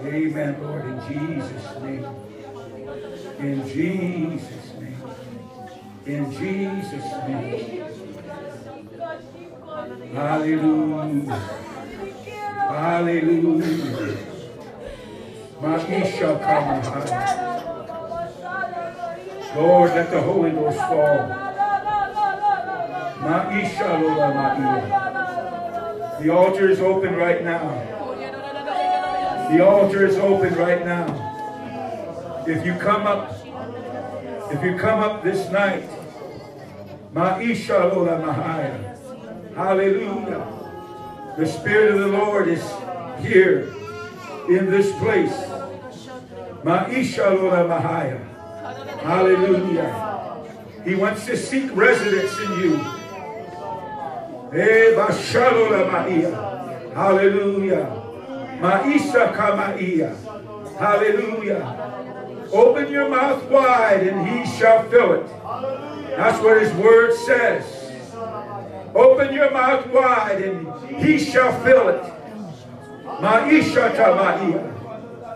[0.00, 2.06] Amen, Lord, in Jesus' name.
[3.38, 5.02] In Jesus' name.
[6.06, 7.87] In Jesus' name.
[10.14, 11.34] Hallelujah.
[12.68, 14.16] Hallelujah.
[15.60, 17.48] Ma'isha kamahai.
[19.56, 21.28] Lord, let the Holy Ghost fall.
[23.20, 24.80] Ma'isha lola ma'ia.
[26.22, 27.68] The altar is open right now.
[29.50, 31.06] The altar is open right now.
[32.46, 33.32] If you come up,
[34.52, 35.88] if you come up this night,
[37.12, 38.87] Ma'isha lola mahaya.
[39.58, 40.46] Hallelujah.
[41.36, 42.62] The Spirit of the Lord is
[43.18, 43.74] here
[44.48, 45.34] in this place.
[49.02, 50.46] Hallelujah.
[50.84, 52.76] He wants to seek residence in you.
[54.52, 54.94] Eh.
[56.94, 57.86] Hallelujah.
[58.60, 60.14] Ma'isa kama'ia.
[60.78, 62.46] Hallelujah.
[62.52, 65.26] Open your mouth wide and he shall fill it.
[66.16, 67.77] That's what his word says.
[68.94, 72.02] Open your mouth wide and he shall fill it.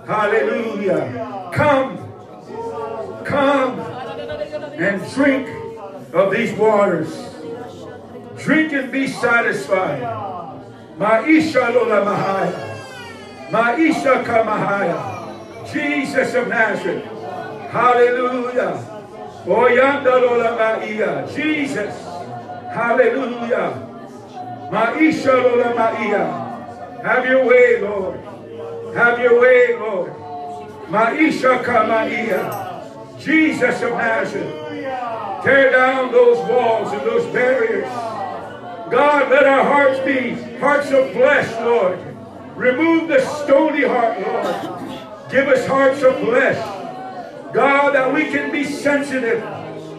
[0.07, 1.51] Hallelujah.
[1.53, 1.99] Come.
[3.24, 5.49] Come and drink
[6.12, 7.09] of these waters.
[8.39, 10.03] Drink and be satisfied.
[10.99, 13.51] Ma'isha lola mahaya.
[13.51, 15.73] Ma'isha kamahaya.
[15.73, 17.05] Jesus of Nazareth.
[17.70, 18.77] Hallelujah.
[19.47, 21.35] Oyanda lola ma'ia.
[21.35, 22.12] Jesus.
[22.73, 23.89] Hallelujah.
[24.73, 27.03] Ma'isha lola ma'ia.
[27.05, 28.19] Have your way, Lord.
[28.94, 30.11] Have your way, Lord.
[30.89, 33.19] Ma'isha kama'ia.
[33.19, 35.44] Jesus of Nazareth.
[35.44, 37.85] Tear down those walls and those barriers.
[38.90, 41.99] God, let our hearts be hearts of flesh, Lord.
[42.57, 45.31] Remove the stony heart, Lord.
[45.31, 46.57] Give us hearts of flesh.
[47.53, 49.43] God, that we can be sensitive,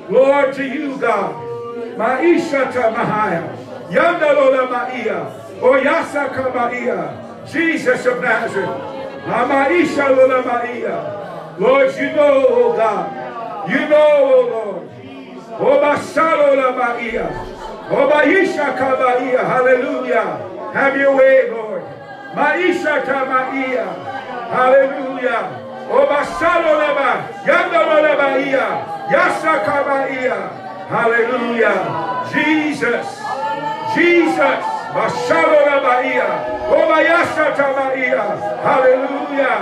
[0.10, 1.43] Lord, to you, God.
[1.98, 3.44] Maisha ta mahaya.
[3.90, 5.26] Yandalola maia.
[5.62, 7.46] Oyasaka maia.
[7.46, 8.70] Jesus of Nazareth.
[9.28, 11.56] Amaisha lola maia.
[11.60, 13.70] Lord, you know, oh God.
[13.70, 14.90] You know, oh Lord.
[15.60, 17.30] Obasalola maia.
[17.92, 19.46] Obaisha kabaia.
[19.46, 20.50] Hallelujah.
[20.74, 21.84] Have your way, Lord.
[22.36, 23.86] Maisha tamaia.
[24.50, 25.60] Hallelujah.
[25.92, 27.12] Obasalola ba.
[27.46, 28.68] Yandalola maia.
[29.12, 30.63] Yasa kabaia.
[30.88, 32.30] Hallelujah.
[32.34, 33.08] Jesus.
[33.96, 34.64] Jesus.
[38.64, 39.60] Hallelujah.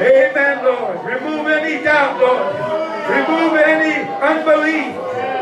[0.00, 1.04] Amen, Lord.
[1.04, 2.54] Remove any doubt, Lord.
[3.10, 4.96] Remove any unbelief.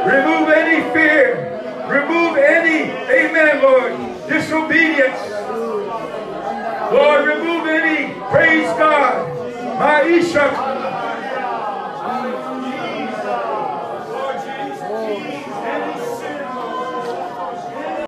[0.07, 1.47] Remove any fear.
[1.89, 3.93] Remove any, amen, Lord,
[4.29, 5.21] disobedience.
[6.93, 9.31] Lord, remove any, praise God.
[9.79, 10.51] Maisha